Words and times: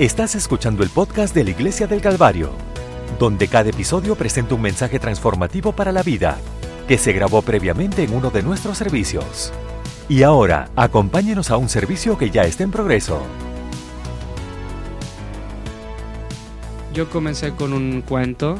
Estás 0.00 0.34
escuchando 0.34 0.82
el 0.82 0.88
podcast 0.88 1.34
de 1.34 1.44
la 1.44 1.50
Iglesia 1.50 1.86
del 1.86 2.00
Calvario, 2.00 2.52
donde 3.18 3.48
cada 3.48 3.68
episodio 3.68 4.16
presenta 4.16 4.54
un 4.54 4.62
mensaje 4.62 4.98
transformativo 4.98 5.72
para 5.72 5.92
la 5.92 6.02
vida 6.02 6.38
que 6.88 6.96
se 6.96 7.12
grabó 7.12 7.42
previamente 7.42 8.02
en 8.02 8.14
uno 8.14 8.30
de 8.30 8.42
nuestros 8.42 8.78
servicios. 8.78 9.52
Y 10.08 10.22
ahora, 10.22 10.70
acompáñenos 10.74 11.50
a 11.50 11.58
un 11.58 11.68
servicio 11.68 12.16
que 12.16 12.30
ya 12.30 12.44
está 12.44 12.62
en 12.64 12.70
progreso. 12.70 13.20
Yo 16.94 17.10
comencé 17.10 17.54
con 17.54 17.74
un 17.74 18.00
cuento, 18.00 18.58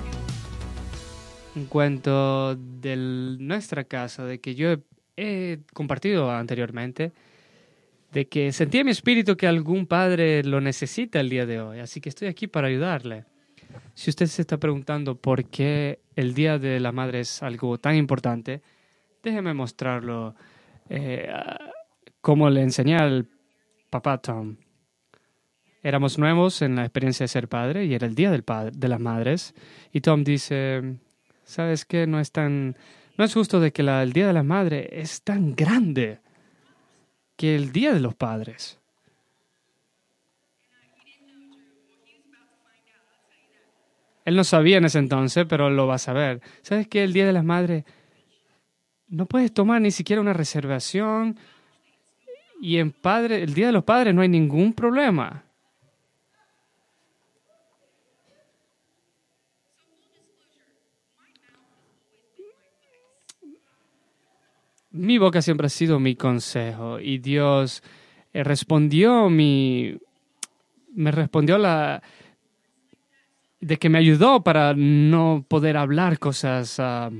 un 1.57 1.65
cuento 1.65 2.55
de 2.55 2.97
nuestra 3.41 3.85
casa, 3.85 4.27
de 4.27 4.43
que 4.43 4.55
yo 4.55 4.73
he, 4.73 4.81
he 5.17 5.61
compartido 5.73 6.31
anteriormente, 6.31 7.13
de 8.13 8.29
que 8.29 8.53
sentía 8.53 8.81
en 8.81 8.87
mi 8.87 8.91
espíritu 8.93 9.37
que 9.37 9.47
algún 9.47 9.87
padre 9.87 10.43
lo 10.43 10.61
necesita 10.61 11.21
el 11.21 11.29
día 11.29 11.47
de 11.47 11.61
hoy, 11.61 11.79
así 11.79 12.01
que 12.01 12.09
estoy 12.09 12.29
aquí 12.29 12.47
para 12.47 12.69
ayudarle. 12.69 13.25
Si 13.95 14.11
usted 14.11 14.27
se 14.27 14.43
está 14.43 14.59
preguntando 14.59 15.17
por 15.17 15.45
qué 15.45 16.01
el 16.17 16.35
Día 16.35 16.59
de 16.59 16.81
la 16.81 16.93
Madre 16.93 17.21
es 17.21 17.43
algo 17.43 17.79
tan 17.79 17.95
importante, 17.97 18.63
déjeme 19.23 19.55
mostrarlo 19.55 20.35
eh, 20.89 21.33
como 22.21 22.51
le 22.51 22.63
enseñé 22.63 22.97
al 22.97 23.29
papá 23.91 24.19
Tom. 24.19 24.57
Éramos 25.83 26.19
nuevos 26.19 26.63
en 26.63 26.77
la 26.77 26.83
experiencia 26.83 27.25
de 27.25 27.29
ser 27.29 27.49
padre 27.49 27.87
y 27.87 27.95
era 27.95 28.07
el 28.07 28.15
Día 28.15 28.31
del 28.31 28.43
padre, 28.43 28.73
de 28.75 28.89
las 28.89 29.01
Madres. 29.01 29.55
Y 29.93 30.01
Tom 30.01 30.25
dice, 30.25 30.97
¿sabes 31.45 31.85
qué? 31.85 32.07
No 32.07 32.21
es 32.21 32.33
tan... 32.33 32.77
No 33.17 33.25
es 33.25 33.35
justo 33.35 33.61
de 33.61 33.73
que 33.73 33.83
la, 33.83 34.03
el 34.03 34.13
Día 34.13 34.27
de 34.27 34.33
la 34.33 34.43
Madre 34.43 34.89
es 34.93 35.23
tan 35.23 35.55
grande 35.55 36.20
que 37.41 37.55
el 37.55 37.73
Día 37.73 37.95
de 37.95 38.01
los 38.01 38.15
Padres. 38.15 38.79
Él 44.27 44.37
no 44.37 44.45
sabía 44.45 44.77
en 44.77 44.85
ese 44.85 44.99
entonces, 44.99 45.47
pero 45.49 45.71
lo 45.71 45.87
va 45.87 45.95
a 45.95 45.99
saber. 45.99 46.43
¿Sabes 46.61 46.87
qué? 46.87 47.03
El 47.03 47.15
Día 47.15 47.25
de 47.25 47.33
las 47.33 47.43
Madres 47.43 47.85
no 49.09 49.25
puedes 49.25 49.55
tomar 49.55 49.81
ni 49.81 49.91
siquiera 49.91 50.21
una 50.21 50.35
reservación 50.35 51.39
y 52.61 52.77
en 52.77 52.93
padre, 52.93 53.43
el 53.43 53.55
Día 53.55 53.69
de 53.69 53.73
los 53.73 53.85
Padres 53.85 54.15
no 54.15 54.21
hay 54.21 54.29
ningún 54.29 54.75
problema. 54.75 55.43
Mi 64.93 65.19
boca 65.19 65.41
siempre 65.43 65.67
ha 65.67 65.71
sido 65.71 66.01
mi 66.01 66.17
consejo 66.17 66.99
y 66.99 67.19
Dios 67.19 67.83
eh, 68.33 68.43
respondió 68.43 69.31
mi 69.31 69.97
me 70.95 71.11
respondió 71.11 71.59
la 71.59 72.03
de 73.61 73.77
que 73.79 73.89
me 73.89 73.99
ayudó 73.99 74.43
para 74.43 74.75
no 74.75 75.45
poder 75.47 75.77
hablar 75.77 76.19
cosas 76.19 76.79
uh, 76.79 77.15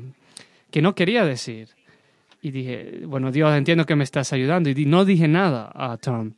que 0.71 0.83
no 0.83 0.95
quería 0.95 1.25
decir. 1.25 1.69
Y 2.43 2.51
dije, 2.51 3.03
bueno, 3.07 3.31
Dios, 3.31 3.55
entiendo 3.55 3.85
que 3.85 3.97
me 3.97 4.05
estás 4.05 4.33
ayudando. 4.33 4.71
Y 4.71 4.87
no 4.87 5.05
dije 5.05 5.29
nada 5.29 5.71
a 5.75 5.99
Tom. 5.99 6.33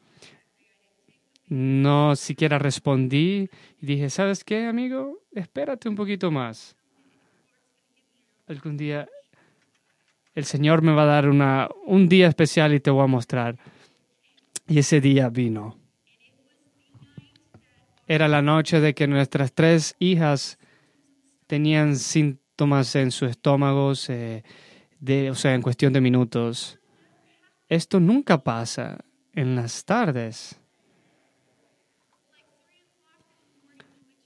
No 1.48 2.16
siquiera 2.16 2.58
respondí. 2.58 3.48
Y 3.80 3.86
dije, 3.86 4.10
¿sabes 4.10 4.42
qué, 4.42 4.66
amigo? 4.66 5.20
Espérate 5.32 5.88
un 5.88 5.94
poquito 5.94 6.32
más. 6.32 6.76
Algún 8.48 8.76
día 8.76 9.08
el 10.34 10.44
Señor 10.44 10.82
me 10.82 10.92
va 10.92 11.02
a 11.02 11.06
dar 11.06 11.28
una, 11.28 11.68
un 11.86 12.08
día 12.08 12.28
especial 12.28 12.72
y 12.74 12.80
te 12.80 12.90
voy 12.90 13.04
a 13.04 13.08
mostrar. 13.08 13.58
Y 14.66 14.78
ese 14.78 15.00
día 15.00 15.28
vino. 15.28 15.78
Era 18.06 18.28
la 18.28 18.42
noche 18.42 18.80
de 18.80 18.94
que 18.94 19.06
nuestras 19.06 19.52
tres 19.52 19.94
hijas 19.98 20.58
tenían 21.46 21.96
síntomas 21.96 22.94
en 22.96 23.10
su 23.10 23.26
estómago, 23.26 23.92
de, 25.00 25.30
o 25.30 25.34
sea, 25.34 25.54
en 25.54 25.62
cuestión 25.62 25.92
de 25.92 26.00
minutos. 26.00 26.78
Esto 27.68 28.00
nunca 28.00 28.42
pasa 28.42 28.98
en 29.34 29.54
las 29.56 29.84
tardes. 29.84 30.58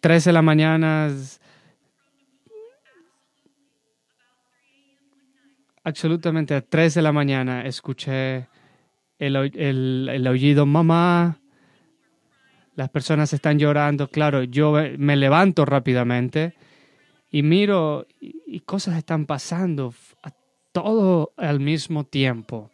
Tres 0.01 0.25
de 0.25 0.33
la 0.33 0.43
mañana, 0.43 1.11
absolutamente 5.87 6.53
a 6.53 6.63
tres 6.63 6.95
de 6.95 7.03
la 7.03 7.13
mañana 7.13 7.65
escuché 7.65 8.49
el, 9.21 9.37
el, 9.37 10.11
el 10.13 10.27
aullido 10.27 10.67
mamá, 10.67 11.39
las 12.75 12.91
personas 12.91 13.33
están 13.33 13.61
llorando, 13.61 14.09
claro, 14.09 14.43
yo 14.43 14.75
me 14.99 15.15
levanto 15.15 15.65
rápidamente 15.65 16.55
y 17.31 17.45
miro 17.45 18.05
y 18.21 18.59
cosas 18.61 18.99
están 18.99 19.27
pasando 19.27 19.95
a 20.25 20.33
todo 20.73 21.33
al 21.37 21.61
mismo 21.61 22.03
tiempo. 22.03 22.69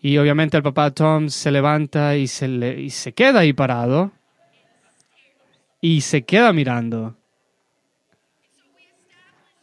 Y 0.00 0.16
obviamente 0.16 0.56
el 0.56 0.62
papá 0.62 0.92
Tom 0.92 1.28
se 1.28 1.50
levanta 1.50 2.16
y 2.16 2.28
se, 2.28 2.48
le, 2.48 2.80
y 2.80 2.88
se 2.88 3.12
queda 3.12 3.40
ahí 3.40 3.52
parado 3.52 4.10
y 5.82 6.00
se 6.00 6.24
queda 6.24 6.54
mirando. 6.54 7.14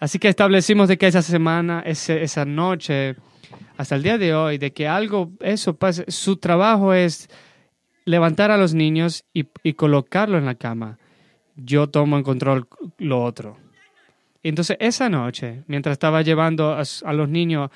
Así 0.03 0.19
que 0.19 0.27
establecimos 0.27 0.89
de 0.89 0.97
que 0.97 1.07
esa 1.07 1.21
semana, 1.21 1.81
esa 1.85 2.43
noche, 2.43 3.15
hasta 3.77 3.95
el 3.95 4.03
día 4.03 4.17
de 4.17 4.35
hoy, 4.35 4.57
de 4.57 4.73
que 4.73 4.85
algo, 4.85 5.31
eso 5.39 5.77
pase, 5.77 6.03
su 6.09 6.35
trabajo 6.35 6.93
es 6.93 7.29
levantar 8.03 8.51
a 8.51 8.57
los 8.57 8.73
niños 8.73 9.23
y, 9.33 9.47
y 9.63 9.75
colocarlo 9.75 10.37
en 10.37 10.43
la 10.43 10.55
cama. 10.55 10.99
Yo 11.55 11.87
tomo 11.87 12.17
en 12.17 12.23
control 12.23 12.67
lo 12.97 13.23
otro. 13.23 13.57
Entonces 14.43 14.75
esa 14.81 15.07
noche, 15.07 15.63
mientras 15.67 15.93
estaba 15.93 16.21
llevando 16.21 16.75
a, 16.75 17.13
los 17.13 17.29
niños, 17.29 17.69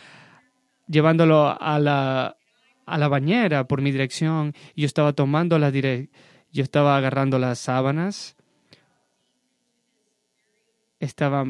llevándolo 0.86 1.56
a 1.58 1.80
la, 1.80 2.36
a 2.86 2.98
la 2.98 3.08
bañera 3.08 3.70
por 3.70 3.82
mi 3.82 3.94
dirección, 3.94 4.54
yo 4.76 4.86
estaba 4.86 5.14
tomando 5.14 5.58
la 5.60 5.72
dire 5.72 6.10
yo 6.52 6.64
estaba 6.64 6.98
agarrando 6.98 7.40
las 7.40 7.58
sábanas, 7.58 8.36
estaba 11.00 11.46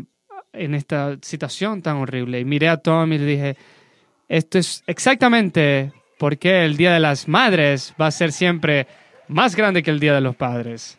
en 0.58 0.76
esta 0.76 1.18
situación 1.22 1.82
tan 1.82 1.98
horrible 1.98 2.40
y 2.40 2.46
miré 2.46 2.70
a 2.70 2.78
Tom 2.78 3.14
y 3.14 3.18
le 3.18 3.26
dije, 3.26 3.58
esto 4.28 4.58
es 4.58 4.84
exactamente 4.88 5.94
por 6.18 6.38
qué 6.38 6.66
el 6.66 6.78
Día 6.78 6.94
de 6.94 7.00
las 7.00 7.28
Madres 7.28 7.94
va 8.00 8.08
a 8.08 8.12
ser 8.12 8.32
siempre 8.32 8.88
más 9.28 9.56
grande 9.56 9.84
que 9.84 9.92
el 9.92 10.00
Día 10.00 10.14
de 10.14 10.22
los 10.22 10.36
Padres. 10.36 10.98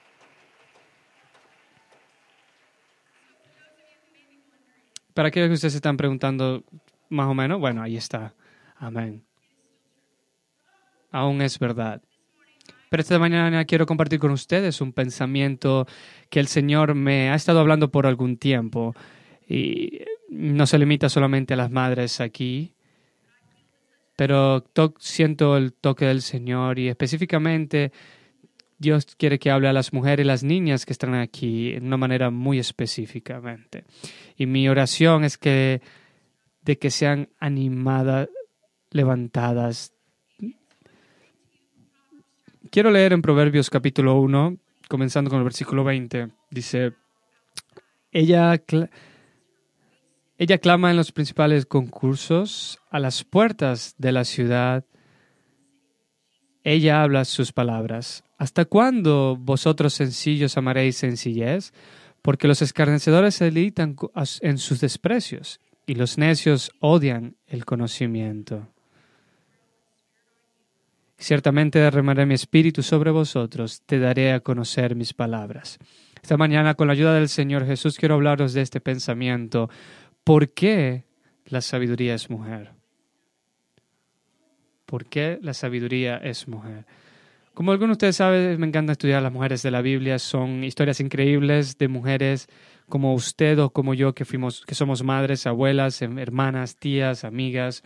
Para 5.14 5.28
aquellos 5.28 5.48
que 5.48 5.54
ustedes 5.54 5.72
se 5.72 5.78
están 5.78 5.96
preguntando 5.96 6.62
más 7.08 7.26
o 7.26 7.34
menos, 7.34 7.58
bueno, 7.58 7.82
ahí 7.82 7.96
está. 7.96 8.34
Amén. 8.76 9.24
Aún 11.10 11.42
es 11.42 11.58
verdad. 11.58 12.00
Pero 12.88 13.00
esta 13.02 13.18
mañana 13.18 13.64
quiero 13.64 13.86
compartir 13.86 14.18
con 14.18 14.30
ustedes 14.30 14.80
un 14.80 14.92
pensamiento 14.92 15.86
que 16.30 16.40
el 16.40 16.46
Señor 16.46 16.94
me 16.94 17.30
ha 17.30 17.34
estado 17.34 17.60
hablando 17.60 17.90
por 17.90 18.06
algún 18.06 18.36
tiempo. 18.36 18.94
Y 19.48 20.00
no 20.28 20.66
se 20.66 20.78
limita 20.78 21.08
solamente 21.08 21.54
a 21.54 21.56
las 21.56 21.70
madres 21.70 22.20
aquí, 22.20 22.74
pero 24.16 24.64
siento 24.98 25.56
el 25.56 25.72
toque 25.72 26.04
del 26.04 26.22
Señor 26.22 26.78
y 26.78 26.88
específicamente 26.88 27.92
Dios 28.78 29.16
quiere 29.16 29.38
que 29.38 29.50
hable 29.50 29.68
a 29.68 29.72
las 29.72 29.92
mujeres 29.92 30.24
y 30.24 30.26
las 30.26 30.44
niñas 30.44 30.86
que 30.86 30.92
están 30.92 31.14
aquí 31.14 31.72
de 31.72 31.86
una 31.86 31.96
manera 31.96 32.30
muy 32.30 32.58
específicamente. 32.58 33.84
Y 34.36 34.46
mi 34.46 34.68
oración 34.68 35.24
es 35.24 35.38
que 35.38 35.80
de 36.62 36.78
que 36.78 36.90
sean 36.90 37.28
animadas, 37.40 38.28
levantadas. 38.90 39.92
Quiero 42.70 42.90
leer 42.90 43.14
en 43.14 43.22
Proverbios 43.22 43.70
capítulo 43.70 44.20
1, 44.20 44.58
comenzando 44.88 45.30
con 45.30 45.38
el 45.38 45.44
versículo 45.44 45.82
20. 45.82 46.28
Dice, 46.50 46.92
ella, 48.12 48.60
ella 50.38 50.58
clama 50.58 50.90
en 50.92 50.96
los 50.96 51.10
principales 51.10 51.66
concursos 51.66 52.78
a 52.90 53.00
las 53.00 53.24
puertas 53.24 53.96
de 53.98 54.12
la 54.12 54.24
ciudad. 54.24 54.84
Ella 56.62 57.02
habla 57.02 57.24
sus 57.24 57.52
palabras. 57.52 58.22
¿Hasta 58.38 58.64
cuándo 58.64 59.36
vosotros 59.36 59.94
sencillos 59.94 60.56
amaréis 60.56 60.96
sencillez? 60.96 61.72
Porque 62.22 62.46
los 62.46 62.62
escarnecedores 62.62 63.34
se 63.34 63.46
deleitan 63.46 63.96
en 64.40 64.58
sus 64.58 64.80
desprecios 64.80 65.60
y 65.86 65.96
los 65.96 66.18
necios 66.18 66.70
odian 66.78 67.34
el 67.48 67.64
conocimiento. 67.64 68.68
Ciertamente 71.18 71.80
derramaré 71.80 72.26
mi 72.26 72.34
espíritu 72.34 72.84
sobre 72.84 73.10
vosotros, 73.10 73.82
te 73.86 73.98
daré 73.98 74.32
a 74.32 74.38
conocer 74.38 74.94
mis 74.94 75.14
palabras. 75.14 75.78
Esta 76.22 76.36
mañana, 76.36 76.74
con 76.74 76.86
la 76.86 76.92
ayuda 76.92 77.14
del 77.14 77.28
Señor 77.28 77.66
Jesús, 77.66 77.96
quiero 77.96 78.14
hablaros 78.14 78.52
de 78.52 78.60
este 78.60 78.80
pensamiento. 78.80 79.68
¿Por 80.24 80.50
qué 80.50 81.04
la 81.46 81.60
sabiduría 81.60 82.14
es 82.14 82.30
mujer? 82.30 82.72
¿Por 84.86 85.06
qué 85.06 85.38
la 85.42 85.54
sabiduría 85.54 86.16
es 86.16 86.48
mujer? 86.48 86.86
Como 87.58 87.72
algunos 87.72 87.90
de 87.90 88.06
ustedes 88.06 88.16
saben, 88.16 88.60
me 88.60 88.68
encanta 88.68 88.92
estudiar 88.92 89.22
las 89.22 89.32
mujeres 89.32 89.62
de 89.62 89.70
la 89.70 89.82
Biblia. 89.82 90.18
Son 90.18 90.62
historias 90.62 91.00
increíbles 91.00 91.76
de 91.76 91.88
mujeres 91.88 92.48
como 92.88 93.14
usted 93.14 93.58
o 93.58 93.70
como 93.70 93.94
yo 93.94 94.14
que 94.14 94.24
fuimos, 94.24 94.64
que 94.64 94.74
somos 94.74 95.02
madres, 95.02 95.46
abuelas, 95.46 96.00
em, 96.00 96.18
hermanas, 96.18 96.76
tías, 96.76 97.24
amigas, 97.24 97.82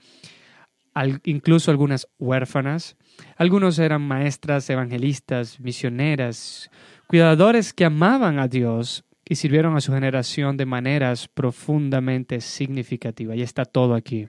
incluso 1.24 1.70
algunas 1.70 2.06
huérfanas. 2.18 2.96
Algunos 3.36 3.78
eran 3.78 4.02
maestras, 4.02 4.68
evangelistas, 4.68 5.58
misioneras, 5.58 6.70
cuidadores 7.06 7.72
que 7.72 7.84
amaban 7.84 8.38
a 8.38 8.48
Dios 8.48 9.04
y 9.32 9.34
sirvieron 9.34 9.74
a 9.76 9.80
su 9.80 9.92
generación 9.92 10.58
de 10.58 10.66
maneras 10.66 11.26
profundamente 11.26 12.40
significativas. 12.42 13.36
Y 13.36 13.42
está 13.42 13.64
todo 13.64 13.94
aquí. 13.94 14.28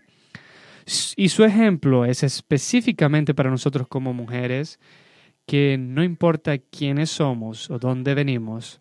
Y 1.18 1.30
su 1.30 1.44
ejemplo 1.44 2.06
es 2.06 2.24
específicamente 2.24 3.34
para 3.34 3.50
nosotros 3.50 3.88
como 3.88 4.14
mujeres, 4.14 4.80
que 5.46 5.78
no 5.78 6.04
importa 6.04 6.58
quiénes 6.58 7.10
somos 7.10 7.70
o 7.70 7.80
dónde 7.80 8.16
venimos, 8.16 8.80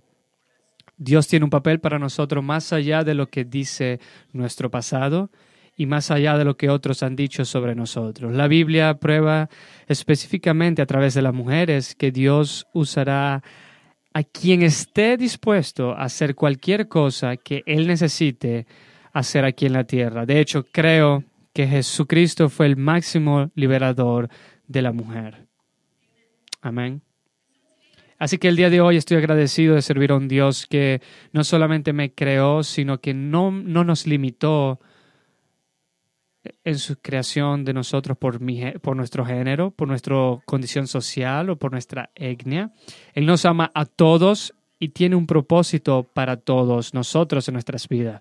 Dios 0.96 1.26
tiene 1.26 1.44
un 1.44 1.50
papel 1.50 1.80
para 1.80 1.98
nosotros 1.98 2.44
más 2.44 2.72
allá 2.72 3.02
de 3.02 3.14
lo 3.14 3.28
que 3.28 3.44
dice 3.44 3.98
nuestro 4.32 4.70
pasado 4.70 5.30
y 5.76 5.86
más 5.86 6.12
allá 6.12 6.38
de 6.38 6.44
lo 6.44 6.56
que 6.56 6.70
otros 6.70 7.02
han 7.02 7.16
dicho 7.16 7.44
sobre 7.44 7.74
nosotros. 7.74 8.32
La 8.32 8.46
Biblia 8.46 8.94
prueba 8.94 9.48
específicamente 9.88 10.82
a 10.82 10.86
través 10.86 11.14
de 11.14 11.22
las 11.22 11.34
mujeres 11.34 11.96
que 11.96 12.12
Dios 12.12 12.68
usará 12.72 13.42
a 14.14 14.22
quien 14.22 14.62
esté 14.62 15.16
dispuesto 15.16 15.92
a 15.92 16.04
hacer 16.04 16.34
cualquier 16.34 16.88
cosa 16.88 17.36
que 17.36 17.62
Él 17.66 17.86
necesite 17.86 18.66
hacer 19.12 19.44
aquí 19.44 19.66
en 19.66 19.72
la 19.74 19.84
tierra. 19.84 20.26
De 20.26 20.40
hecho, 20.40 20.64
creo 20.70 21.24
que 21.52 21.66
Jesucristo 21.66 22.48
fue 22.48 22.66
el 22.66 22.76
máximo 22.76 23.50
liberador 23.54 24.28
de 24.66 24.82
la 24.82 24.92
mujer. 24.92 25.46
Amén. 26.60 27.02
Así 28.18 28.38
que 28.38 28.48
el 28.48 28.56
día 28.56 28.70
de 28.70 28.80
hoy 28.80 28.96
estoy 28.96 29.16
agradecido 29.16 29.74
de 29.74 29.82
servir 29.82 30.12
a 30.12 30.16
un 30.16 30.28
Dios 30.28 30.66
que 30.68 31.02
no 31.32 31.42
solamente 31.42 31.92
me 31.92 32.14
creó, 32.14 32.62
sino 32.62 33.00
que 33.00 33.14
no, 33.14 33.50
no 33.50 33.82
nos 33.82 34.06
limitó 34.06 34.78
en 36.64 36.78
su 36.78 36.96
creación 36.96 37.64
de 37.64 37.72
nosotros 37.72 38.16
por, 38.16 38.40
por 38.80 38.96
nuestro 38.96 39.24
género, 39.24 39.70
por 39.70 39.88
nuestra 39.88 40.16
condición 40.44 40.86
social 40.86 41.50
o 41.50 41.56
por 41.56 41.72
nuestra 41.72 42.10
etnia. 42.14 42.72
Él 43.14 43.26
nos 43.26 43.44
ama 43.44 43.70
a 43.74 43.84
todos 43.84 44.54
y 44.78 44.88
tiene 44.88 45.16
un 45.16 45.26
propósito 45.26 46.02
para 46.12 46.36
todos 46.36 46.94
nosotros 46.94 47.46
en 47.48 47.54
nuestras 47.54 47.88
vidas. 47.88 48.20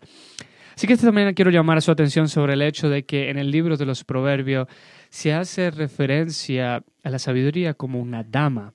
Así 0.76 0.88
que 0.88 0.98
también 0.98 1.34
quiero 1.34 1.52
llamar 1.52 1.82
su 1.82 1.92
atención 1.92 2.28
sobre 2.28 2.54
el 2.54 2.62
hecho 2.62 2.90
de 2.90 3.04
que 3.04 3.30
en 3.30 3.38
el 3.38 3.52
libro 3.52 3.78
de 3.78 3.86
los 3.86 4.04
Proverbios 4.04 4.68
se 5.10 5.34
hace 5.34 5.70
referencia 5.72 6.84
a 7.04 7.10
la 7.10 7.20
sabiduría 7.20 7.74
como 7.74 8.00
una 8.00 8.24
dama. 8.24 8.74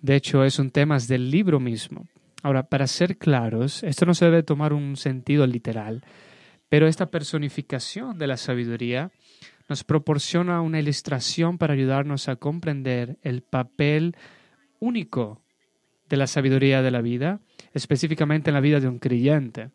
De 0.00 0.16
hecho, 0.16 0.44
es 0.44 0.58
un 0.58 0.70
tema 0.70 0.98
del 0.98 1.30
libro 1.30 1.60
mismo. 1.60 2.06
Ahora, 2.42 2.64
para 2.64 2.86
ser 2.86 3.18
claros, 3.18 3.82
esto 3.84 4.04
no 4.04 4.14
se 4.14 4.24
debe 4.24 4.42
tomar 4.42 4.72
un 4.72 4.96
sentido 4.96 5.46
literal, 5.46 6.02
pero 6.72 6.86
esta 6.86 7.10
personificación 7.10 8.16
de 8.16 8.26
la 8.26 8.38
sabiduría 8.38 9.10
nos 9.68 9.84
proporciona 9.84 10.62
una 10.62 10.80
ilustración 10.80 11.58
para 11.58 11.74
ayudarnos 11.74 12.30
a 12.30 12.36
comprender 12.36 13.18
el 13.20 13.42
papel 13.42 14.16
único 14.80 15.42
de 16.08 16.16
la 16.16 16.26
sabiduría 16.26 16.80
de 16.80 16.90
la 16.90 17.02
vida, 17.02 17.40
específicamente 17.74 18.48
en 18.48 18.54
la 18.54 18.62
vida 18.62 18.80
de 18.80 18.88
un 18.88 18.98
creyente. 18.98 19.68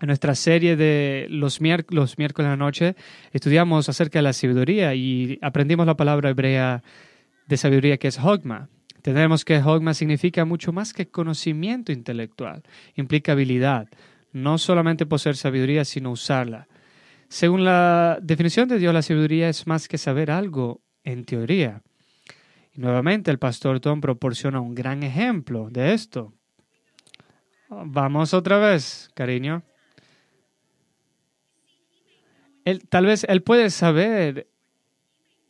En 0.00 0.06
nuestra 0.06 0.36
serie 0.36 0.76
de 0.76 1.26
los, 1.30 1.60
miércoles, 1.60 2.14
de 2.16 2.42
la 2.44 2.56
noche 2.56 2.94
estudiamos 3.32 3.88
acerca 3.88 4.20
de 4.20 4.22
la 4.22 4.32
sabiduría 4.32 4.94
y 4.94 5.40
aprendimos 5.42 5.84
la 5.84 5.96
palabra 5.96 6.30
hebrea 6.30 6.84
de 7.48 7.56
sabiduría 7.56 7.96
que 7.96 8.06
es 8.06 8.20
hogma. 8.20 8.68
Tenemos 9.02 9.44
que 9.44 9.58
hogma 9.58 9.94
significa 9.94 10.44
mucho 10.44 10.72
más 10.72 10.92
que 10.92 11.08
conocimiento 11.08 11.90
intelectual, 11.90 12.62
implica 12.94 13.32
habilidad, 13.32 13.88
no 14.34 14.58
solamente 14.58 15.06
poseer 15.06 15.36
sabiduría, 15.36 15.84
sino 15.84 16.10
usarla. 16.10 16.66
Según 17.28 17.64
la 17.64 18.18
definición 18.20 18.68
de 18.68 18.78
Dios, 18.78 18.92
la 18.92 19.00
sabiduría 19.00 19.48
es 19.48 19.66
más 19.68 19.86
que 19.86 19.96
saber 19.96 20.30
algo 20.30 20.82
en 21.04 21.24
teoría. 21.24 21.82
Y 22.72 22.80
nuevamente 22.80 23.30
el 23.30 23.38
pastor 23.38 23.78
Tom 23.78 24.00
proporciona 24.00 24.60
un 24.60 24.74
gran 24.74 25.04
ejemplo 25.04 25.68
de 25.70 25.94
esto. 25.94 26.34
Vamos 27.70 28.34
otra 28.34 28.58
vez, 28.58 29.08
cariño. 29.14 29.62
Él, 32.64 32.88
tal 32.88 33.06
vez 33.06 33.24
él 33.28 33.42
puede 33.42 33.70
saber, 33.70 34.48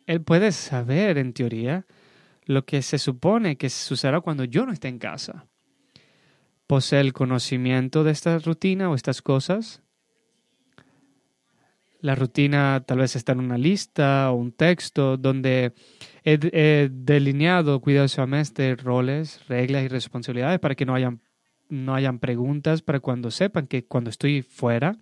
él 0.06 0.20
puede 0.20 0.52
saber 0.52 1.16
en 1.16 1.32
teoría 1.32 1.86
lo 2.44 2.66
que 2.66 2.82
se 2.82 2.98
supone 2.98 3.56
que 3.56 3.70
sucederá 3.70 4.20
cuando 4.20 4.44
yo 4.44 4.66
no 4.66 4.72
esté 4.72 4.88
en 4.88 4.98
casa 4.98 5.46
posee 6.66 7.00
el 7.00 7.12
conocimiento 7.12 8.04
de 8.04 8.12
esta 8.12 8.38
rutina 8.38 8.90
o 8.90 8.94
estas 8.94 9.22
cosas. 9.22 9.82
La 12.00 12.14
rutina 12.14 12.82
tal 12.86 12.98
vez 12.98 13.16
está 13.16 13.32
en 13.32 13.40
una 13.40 13.56
lista 13.56 14.30
o 14.30 14.34
un 14.34 14.52
texto 14.52 15.16
donde 15.16 15.72
he, 16.22 16.90
delineado 16.90 17.80
cuidadosamente 17.80 18.76
roles, 18.76 19.40
reglas 19.48 19.84
y 19.84 19.88
responsabilidades 19.88 20.60
para 20.60 20.74
que 20.74 20.84
no 20.84 20.94
hayan, 20.94 21.22
no 21.70 21.94
hayan 21.94 22.18
preguntas 22.18 22.82
para 22.82 23.00
cuando 23.00 23.30
sepan 23.30 23.66
que 23.66 23.86
cuando 23.86 24.10
estoy 24.10 24.42
fuera, 24.42 24.96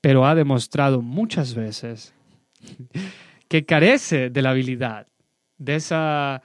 pero 0.00 0.26
ha 0.26 0.34
demostrado 0.34 1.02
muchas 1.02 1.54
veces 1.54 2.14
que 3.48 3.66
carece 3.66 4.30
de 4.30 4.42
la 4.42 4.50
habilidad, 4.50 5.08
de 5.58 5.74
esa, 5.74 6.42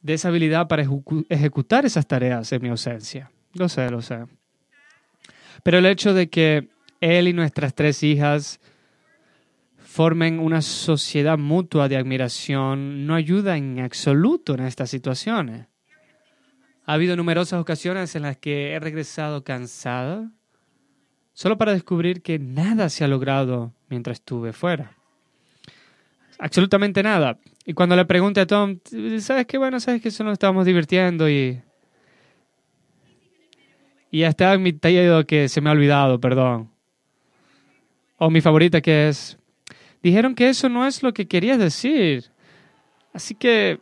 de 0.00 0.14
esa 0.14 0.28
habilidad 0.28 0.66
para 0.66 0.84
ejecutar 1.28 1.86
esas 1.86 2.06
tareas 2.08 2.50
en 2.50 2.62
mi 2.62 2.68
ausencia. 2.68 3.30
Lo 3.54 3.68
sé, 3.68 3.90
lo 3.90 4.02
sé. 4.02 4.24
Pero 5.62 5.78
el 5.78 5.86
hecho 5.86 6.14
de 6.14 6.28
que 6.28 6.68
él 7.00 7.28
y 7.28 7.32
nuestras 7.32 7.74
tres 7.74 8.02
hijas 8.02 8.60
formen 9.76 10.38
una 10.38 10.62
sociedad 10.62 11.38
mutua 11.38 11.88
de 11.88 11.96
admiración 11.96 13.06
no 13.06 13.14
ayuda 13.14 13.56
en 13.56 13.80
absoluto 13.80 14.54
en 14.54 14.60
estas 14.60 14.90
situaciones. 14.90 15.66
Ha 16.84 16.92
habido 16.92 17.16
numerosas 17.16 17.60
ocasiones 17.60 18.14
en 18.14 18.22
las 18.22 18.36
que 18.36 18.72
he 18.72 18.78
regresado 18.78 19.44
cansada 19.44 20.30
solo 21.32 21.56
para 21.56 21.72
descubrir 21.72 22.22
que 22.22 22.38
nada 22.38 22.88
se 22.88 23.04
ha 23.04 23.08
logrado 23.08 23.72
mientras 23.88 24.18
estuve 24.18 24.52
fuera. 24.52 24.96
Absolutamente 26.38 27.02
nada. 27.02 27.38
Y 27.64 27.74
cuando 27.74 27.96
le 27.96 28.04
pregunté 28.04 28.40
a 28.40 28.46
Tom, 28.46 28.78
¿sabes 29.20 29.46
qué? 29.46 29.58
Bueno, 29.58 29.80
sabes 29.80 30.00
que 30.00 30.10
solo 30.10 30.30
nos 30.30 30.34
estábamos 30.34 30.66
divirtiendo 30.66 31.28
y 31.28 31.60
y 34.10 34.22
hasta 34.22 34.56
mi 34.58 34.72
taller 34.72 35.26
que 35.26 35.48
se 35.48 35.60
me 35.60 35.68
ha 35.68 35.72
olvidado, 35.72 36.20
perdón. 36.20 36.70
O 38.16 38.30
mi 38.30 38.40
favorita 38.40 38.80
que 38.80 39.08
es, 39.08 39.38
dijeron 40.02 40.34
que 40.34 40.48
eso 40.48 40.68
no 40.68 40.86
es 40.86 41.02
lo 41.02 41.12
que 41.12 41.28
querías 41.28 41.58
decir. 41.58 42.24
Así 43.12 43.34
que, 43.34 43.80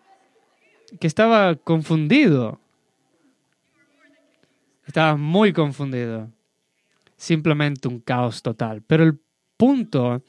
que 1.00 1.06
estaba 1.06 1.54
confundido. 1.54 2.60
Estaba 4.86 5.16
muy 5.16 5.52
confundido. 5.52 6.30
Simplemente 7.16 7.88
un 7.88 8.00
caos 8.00 8.42
total. 8.42 8.82
Pero 8.82 9.04
el 9.04 9.18
punto 9.56 10.22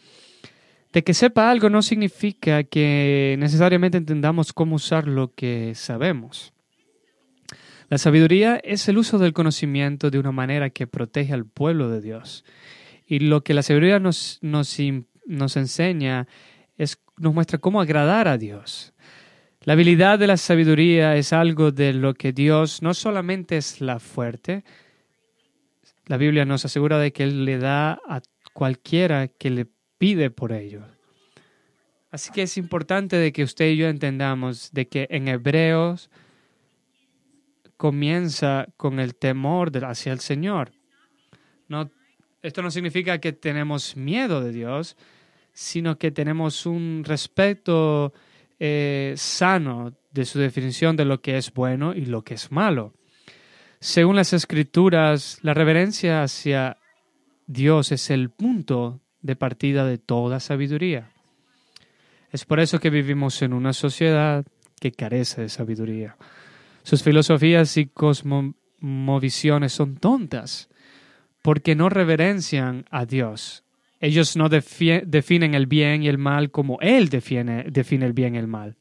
de 0.93 1.03
que 1.03 1.13
sepa 1.13 1.49
algo 1.51 1.69
no 1.69 1.81
significa 1.81 2.63
que 2.63 3.35
necesariamente 3.39 3.97
entendamos 3.97 4.53
cómo 4.53 4.75
usar 4.75 5.07
lo 5.07 5.33
que 5.33 5.73
sabemos. 5.75 6.53
La 7.89 7.97
sabiduría 7.97 8.57
es 8.57 8.87
el 8.89 8.97
uso 8.97 9.17
del 9.17 9.33
conocimiento 9.33 10.09
de 10.09 10.19
una 10.19 10.31
manera 10.31 10.69
que 10.69 10.87
protege 10.87 11.33
al 11.33 11.45
pueblo 11.45 11.89
de 11.89 12.01
Dios. 12.01 12.43
Y 13.05 13.19
lo 13.19 13.43
que 13.43 13.53
la 13.53 13.63
sabiduría 13.63 13.99
nos, 13.99 14.39
nos, 14.41 14.77
enseña 15.55 16.27
es, 16.77 16.99
nos 17.17 17.33
muestra 17.33 17.59
cómo 17.59 17.79
agradar 17.79 18.27
a 18.27 18.37
Dios. 18.37 18.93
La 19.61 19.73
habilidad 19.73 20.19
de 20.19 20.27
la 20.27 20.37
sabiduría 20.37 21.15
es 21.15 21.31
algo 21.31 21.71
de 21.71 21.93
lo 21.93 22.13
que 22.13 22.33
Dios 22.33 22.81
no 22.81 22.93
solamente 22.93 23.57
es 23.57 23.79
la 23.79 23.99
fuerte, 23.99 24.63
la 26.07 26.17
Biblia 26.17 26.45
nos 26.45 26.63
asegura 26.63 26.99
de 26.99 27.11
que 27.11 27.23
Él 27.23 27.43
le 27.43 27.57
da 27.57 27.99
a 28.07 28.21
cualquiera 28.53 29.27
que 29.27 29.49
le 29.49 29.67
pide 29.97 30.29
por 30.29 30.53
ello. 30.53 30.83
Así 32.11 32.31
que 32.31 32.43
es 32.43 32.57
importante 32.57 33.17
de 33.17 33.33
que 33.33 33.43
usted 33.43 33.69
y 33.69 33.77
yo 33.77 33.87
entendamos 33.87 34.71
de 34.71 34.87
que 34.87 35.07
en 35.09 35.27
Hebreos 35.27 36.09
comienza 37.77 38.67
con 38.75 38.99
el 38.99 39.15
temor 39.15 39.71
hacia 39.85 40.11
el 40.11 40.19
Señor. 40.19 40.71
Esto 42.41 42.61
no 42.61 42.71
significa 42.71 43.19
que 43.19 43.33
tenemos 43.33 43.95
miedo 43.95 44.41
de 44.41 44.51
Dios, 44.51 44.97
sino 45.53 45.97
que 45.97 46.11
tenemos 46.11 46.65
un 46.65 47.03
respeto 47.05 48.13
eh, 48.59 49.13
sano 49.17 49.93
de 50.11 50.25
su 50.25 50.39
definición 50.39 50.95
de 50.95 51.05
lo 51.05 51.21
que 51.21 51.37
es 51.37 51.53
bueno 51.53 51.93
y 51.93 52.05
lo 52.05 52.23
que 52.23 52.35
es 52.35 52.51
malo. 52.51 52.93
Según 53.79 54.15
las 54.15 54.33
escrituras, 54.33 55.39
la 55.41 55.53
reverencia 55.53 56.23
hacia 56.23 56.77
Dios 57.45 57.91
es 57.91 58.09
el 58.09 58.29
punto 58.29 59.01
de 59.21 59.35
partida 59.35 59.85
de 59.85 59.97
toda 59.97 60.39
sabiduría. 60.39 61.11
Es 62.31 62.45
por 62.45 62.59
eso 62.59 62.79
que 62.79 62.89
vivimos 62.89 63.41
en 63.41 63.53
una 63.53 63.73
sociedad 63.73 64.45
que 64.79 64.91
carece 64.91 65.41
de 65.41 65.49
sabiduría. 65.49 66.17
Sus 66.87 67.03
filosofías 67.03 67.75
y 67.75 67.87
cosmovisiones 67.87 69.73
son 69.73 69.97
tontas 69.97 70.69
porque 71.41 71.75
no 71.75 71.89
reverencian 71.89 72.85
a 72.89 73.05
Dios. 73.05 73.65
Ellos 73.99 74.37
no 74.37 74.47
definen 74.47 75.53
el 75.53 75.65
bien 75.67 76.03
y 76.03 76.07
el 76.07 76.17
mal 76.17 76.49
como 76.49 76.79
Él 76.79 77.09
define, 77.09 77.65
define 77.69 78.05
el 78.05 78.13
bien 78.13 78.35
y 78.35 78.37
el 78.37 78.47
mal. 78.47 78.77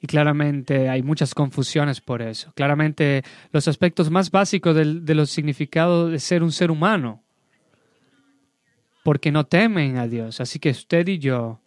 Y 0.00 0.06
claramente 0.06 0.88
hay 0.88 1.02
muchas 1.02 1.34
confusiones 1.34 2.00
por 2.00 2.22
eso. 2.22 2.54
Claramente 2.54 3.22
los 3.52 3.68
aspectos 3.68 4.10
más 4.10 4.30
básicos 4.30 4.74
de 4.74 5.14
los 5.14 5.28
significados 5.28 6.10
de 6.10 6.20
ser 6.20 6.42
un 6.42 6.52
ser 6.52 6.70
humano. 6.70 7.22
Porque 9.04 9.30
no 9.30 9.44
temen 9.44 9.98
a 9.98 10.08
Dios. 10.08 10.40
Así 10.40 10.58
que 10.58 10.70
usted 10.70 11.06
y 11.06 11.18
yo 11.18 11.60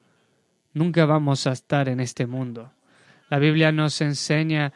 nunca 0.74 1.06
vamos 1.06 1.46
a 1.46 1.52
estar 1.52 1.90
en 1.90 2.00
este 2.00 2.26
mundo. 2.26 2.72
La 3.30 3.40
Biblia 3.40 3.72
nos 3.72 4.02
enseña 4.02 4.72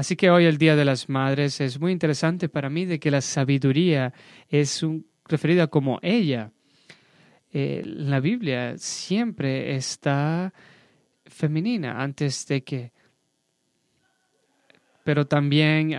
Así 0.00 0.16
que 0.16 0.30
hoy, 0.30 0.46
el 0.46 0.56
Día 0.56 0.76
de 0.76 0.86
las 0.86 1.10
Madres, 1.10 1.60
es 1.60 1.78
muy 1.78 1.92
interesante 1.92 2.48
para 2.48 2.70
mí 2.70 2.86
de 2.86 2.98
que 2.98 3.10
la 3.10 3.20
sabiduría 3.20 4.14
es 4.48 4.82
referida 5.26 5.66
como 5.66 5.98
ella. 6.00 6.52
Eh, 7.52 7.82
la 7.84 8.18
Biblia 8.18 8.78
siempre 8.78 9.74
está 9.74 10.54
femenina 11.26 12.02
antes 12.02 12.46
de 12.46 12.64
que... 12.64 12.92
Pero 15.04 15.26
también 15.26 15.90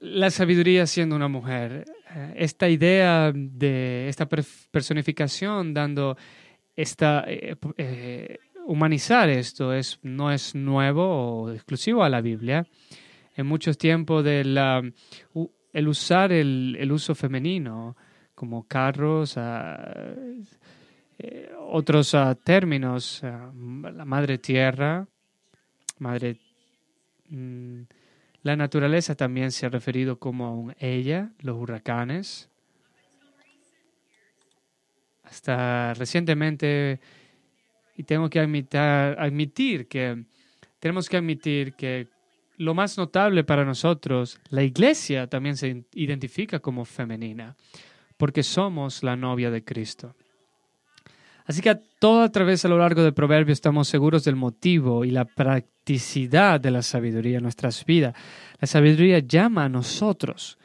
la 0.00 0.30
sabiduría 0.30 0.86
siendo 0.86 1.14
una 1.14 1.28
mujer, 1.28 1.84
eh, 2.14 2.32
esta 2.36 2.70
idea 2.70 3.32
de 3.34 4.08
esta 4.08 4.26
personificación 4.26 5.74
dando 5.74 6.16
esta, 6.76 7.24
eh, 7.26 7.56
eh, 7.76 8.38
humanizar 8.66 9.28
esto 9.28 9.72
es, 9.72 9.98
no 10.02 10.32
es 10.32 10.54
nuevo 10.54 11.42
o 11.42 11.52
exclusivo 11.52 12.02
a 12.02 12.08
la 12.08 12.20
Biblia. 12.20 12.66
En 13.36 13.46
muchos 13.46 13.78
tiempos 13.78 14.24
del 14.24 14.58
el 15.72 15.88
usar 15.88 16.32
el, 16.32 16.92
uso 16.92 17.16
femenino 17.16 17.96
como 18.34 18.66
carros, 18.66 19.36
eh, 19.36 20.44
otros 21.58 22.16
términos, 22.44 23.22
la 23.22 24.04
madre 24.04 24.38
tierra, 24.38 25.06
madre... 25.98 26.38
Mm, 27.28 27.82
la 28.42 28.56
naturaleza 28.56 29.14
también 29.14 29.52
se 29.52 29.64
ha 29.64 29.70
referido 29.70 30.18
como 30.18 30.54
un 30.54 30.74
ella, 30.78 31.32
los 31.38 31.56
huracanes, 31.56 32.50
hasta 35.24 35.94
recientemente, 35.94 37.00
y 37.96 38.04
tengo 38.04 38.28
que 38.30 38.40
admitir 38.40 39.88
que 39.88 40.24
tenemos 40.84 41.08
que 41.08 41.16
admitir 41.16 41.72
que 41.74 42.08
lo 42.58 42.74
más 42.74 42.98
notable 42.98 43.42
para 43.42 43.64
nosotros, 43.64 44.38
la 44.50 44.62
iglesia 44.62 45.26
también 45.26 45.56
se 45.56 45.84
identifica 45.94 46.60
como 46.60 46.84
femenina, 46.84 47.56
porque 48.16 48.42
somos 48.42 49.02
la 49.02 49.16
novia 49.16 49.50
de 49.50 49.64
Cristo. 49.64 50.14
Así 51.46 51.60
que 51.60 51.74
toda 51.98 52.30
través 52.30 52.64
a 52.64 52.68
lo 52.68 52.78
largo 52.78 53.02
del 53.02 53.12
proverbio 53.12 53.52
estamos 53.52 53.88
seguros 53.88 54.24
del 54.24 54.36
motivo 54.36 55.04
y 55.04 55.10
la 55.10 55.24
practicidad 55.24 56.60
de 56.60 56.70
la 56.70 56.82
sabiduría 56.82 57.38
en 57.38 57.42
nuestras 57.42 57.84
vidas. 57.84 58.14
La 58.60 58.66
sabiduría 58.66 59.18
llama 59.18 59.64
a 59.64 59.68
nosotros 59.68 60.58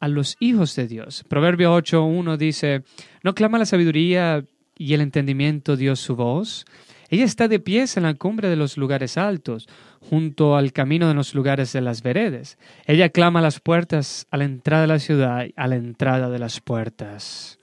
a 0.00 0.08
los 0.08 0.36
hijos 0.40 0.76
de 0.76 0.86
Dios. 0.86 1.24
Proverbio 1.28 1.76
8.1 1.76 2.36
dice, 2.36 2.82
¿no 3.22 3.34
clama 3.34 3.58
la 3.58 3.66
sabiduría 3.66 4.44
y 4.76 4.94
el 4.94 5.00
entendimiento 5.00 5.76
Dios 5.76 6.00
su 6.00 6.16
voz? 6.16 6.64
Ella 7.08 7.24
está 7.24 7.48
de 7.48 7.60
pies 7.60 7.96
en 7.96 8.02
la 8.02 8.14
cumbre 8.14 8.48
de 8.48 8.56
los 8.56 8.76
lugares 8.76 9.16
altos, 9.16 9.68
junto 10.00 10.56
al 10.56 10.72
camino 10.72 11.08
de 11.08 11.14
los 11.14 11.34
lugares 11.34 11.72
de 11.72 11.80
las 11.80 12.02
veredes. 12.02 12.58
Ella 12.86 13.10
clama 13.10 13.38
a 13.38 13.42
las 13.42 13.60
puertas, 13.60 14.26
a 14.30 14.36
la 14.36 14.44
entrada 14.44 14.82
de 14.82 14.88
la 14.88 14.98
ciudad, 14.98 15.46
a 15.56 15.66
la 15.68 15.76
entrada 15.76 16.30
de 16.30 16.38
las 16.38 16.60
puertas. 16.60 17.58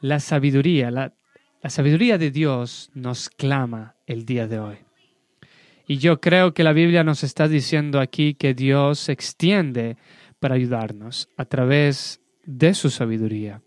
La 0.00 0.20
sabiduría, 0.20 0.90
la, 0.90 1.12
la 1.62 1.70
sabiduría 1.70 2.18
de 2.18 2.30
Dios 2.30 2.90
nos 2.94 3.28
clama 3.30 3.96
el 4.06 4.24
día 4.24 4.46
de 4.46 4.58
hoy. 4.60 4.76
Y 5.86 5.98
yo 5.98 6.20
creo 6.20 6.54
que 6.54 6.62
la 6.62 6.72
Biblia 6.72 7.02
nos 7.02 7.24
está 7.24 7.48
diciendo 7.48 7.98
aquí 7.98 8.34
que 8.34 8.54
Dios 8.54 9.08
extiende 9.08 9.96
para 10.40 10.56
ayudarnos 10.56 11.28
a 11.36 11.44
través 11.44 12.20
de 12.44 12.74
su 12.74 12.90
sabiduría. 12.90 13.62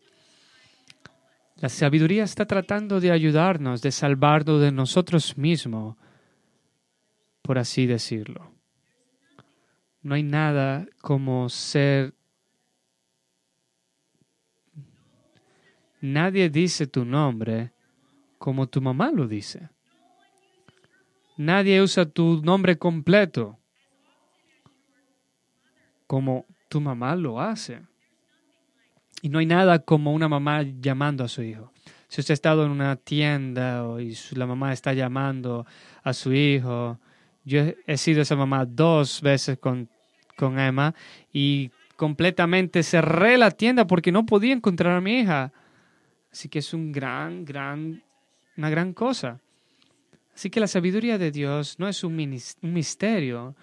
La 1.57 1.69
sabiduría 1.69 2.23
está 2.23 2.45
tratando 2.45 2.99
de 2.99 3.11
ayudarnos, 3.11 3.81
de 3.81 3.91
salvarnos 3.91 4.59
de 4.59 4.71
nosotros 4.71 5.37
mismos, 5.37 5.95
por 7.41 7.57
así 7.57 7.85
decirlo. 7.85 8.51
No 10.01 10.15
hay 10.15 10.23
nada 10.23 10.85
como 11.01 11.47
ser... 11.47 12.13
Nadie 16.01 16.49
dice 16.49 16.85
tu 16.85 17.05
nombre 17.05 17.71
como 18.37 18.67
tu 18.67 18.81
mamá 18.81 19.09
lo 19.09 19.25
dice. 19.25 19.69
Nadie 21.37 21.81
usa 21.81 22.05
tu 22.05 22.41
nombre 22.43 22.77
completo 22.77 23.57
como 26.05 26.45
tu 26.73 26.81
mamá 26.81 27.15
lo 27.15 27.39
hace. 27.39 27.81
Y 29.21 29.29
no 29.29 29.37
hay 29.37 29.45
nada 29.45 29.77
como 29.77 30.11
una 30.11 30.27
mamá 30.27 30.63
llamando 30.63 31.23
a 31.23 31.27
su 31.27 31.43
hijo. 31.43 31.71
Si 32.07 32.19
usted 32.19 32.31
ha 32.31 32.33
estado 32.33 32.65
en 32.65 32.71
una 32.71 32.95
tienda 32.95 33.85
y 33.99 34.17
la 34.31 34.47
mamá 34.47 34.73
está 34.73 34.91
llamando 34.91 35.67
a 36.01 36.13
su 36.13 36.33
hijo, 36.33 36.97
yo 37.45 37.61
he 37.85 37.97
sido 37.97 38.23
esa 38.23 38.35
mamá 38.35 38.65
dos 38.65 39.21
veces 39.21 39.59
con, 39.59 39.87
con 40.35 40.57
Emma 40.57 40.95
y 41.31 41.69
completamente 41.95 42.81
cerré 42.81 43.37
la 43.37 43.51
tienda 43.51 43.85
porque 43.85 44.11
no 44.11 44.25
podía 44.25 44.53
encontrar 44.53 44.97
a 44.97 45.01
mi 45.01 45.19
hija. 45.19 45.53
Así 46.31 46.49
que 46.49 46.57
es 46.57 46.73
un 46.73 46.91
gran, 46.91 47.45
gran, 47.45 48.01
una 48.57 48.69
gran 48.71 48.93
cosa. 48.93 49.39
Así 50.33 50.49
que 50.49 50.59
la 50.59 50.67
sabiduría 50.67 51.19
de 51.19 51.29
Dios 51.29 51.77
no 51.77 51.87
es 51.87 52.03
un 52.03 52.15
misterio, 52.61 53.55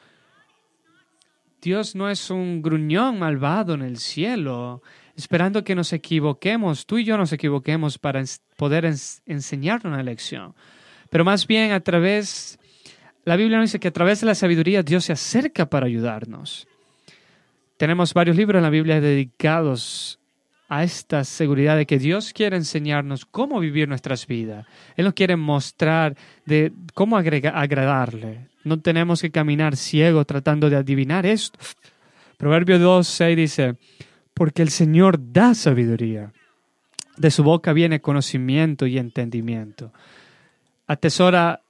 Dios 1.61 1.95
no 1.95 2.09
es 2.09 2.31
un 2.31 2.63
gruñón 2.63 3.19
malvado 3.19 3.75
en 3.75 3.83
el 3.83 3.99
cielo, 3.99 4.83
esperando 5.15 5.65
que 5.65 5.75
nos 5.75 5.93
equivoquemos, 5.93 6.87
tú 6.87 6.99
y 6.99 7.05
yo 7.05 7.19
nos 7.19 7.33
equivoquemos 7.33 7.99
para 7.99 8.23
poder 8.57 8.87
enseñar 9.27 9.87
una 9.87 10.03
lección. 10.03 10.55
Pero 11.11 11.25
más 11.25 11.47
bien 11.47 11.73
a 11.73 11.81
través, 11.81 12.59
la 13.25 13.37
Biblia 13.37 13.59
nos 13.59 13.69
dice 13.69 13.81
que 13.81 13.89
a 13.89 13.93
través 13.93 14.21
de 14.21 14.27
la 14.27 14.35
sabiduría 14.35 14.83
Dios 14.83 15.05
se 15.05 15.13
acerca 15.13 15.69
para 15.69 15.87
ayudarnos. 15.87 16.67
Tenemos 17.77 18.15
varios 18.15 18.37
libros 18.37 18.59
en 18.59 18.63
la 18.63 18.71
Biblia 18.71 19.01
dedicados 19.01 20.20
a 20.71 20.85
esta 20.85 21.25
seguridad 21.25 21.77
de 21.77 21.85
que 21.85 21.99
Dios 21.99 22.33
quiere 22.33 22.57
enseñarnos 22.57 23.27
cómo 23.27 23.59
vivir 23.59 23.89
nuestras 23.89 24.29
vidas. 24.29 24.67
Él 24.97 25.05
nos 25.05 25.15
quiere 25.15 25.35
mostrar 25.35 26.17
de 26.47 26.73
cómo 26.95 27.17
agradarle. 27.17 28.47
No 28.63 28.81
tenemos 28.81 29.21
que 29.21 29.33
caminar 29.33 29.77
ciego 29.77 30.25
tratando 30.25 30.71
de 30.71 30.77
adivinar 30.77 31.27
esto. 31.27 31.59
Proverbio 32.37 32.79
2, 32.79 33.05
6 33.05 33.37
dice, 33.37 33.75
porque 34.33 34.63
el 34.63 34.71
Señor 34.71 35.19
da 35.33 35.55
sabiduría. 35.55 36.33
De 37.17 37.33
su 37.33 37.43
boca 37.43 37.73
viene 37.73 38.01
conocimiento 38.01 38.87
y 38.87 38.97
entendimiento. 38.97 39.93
Atesora, 40.87 41.63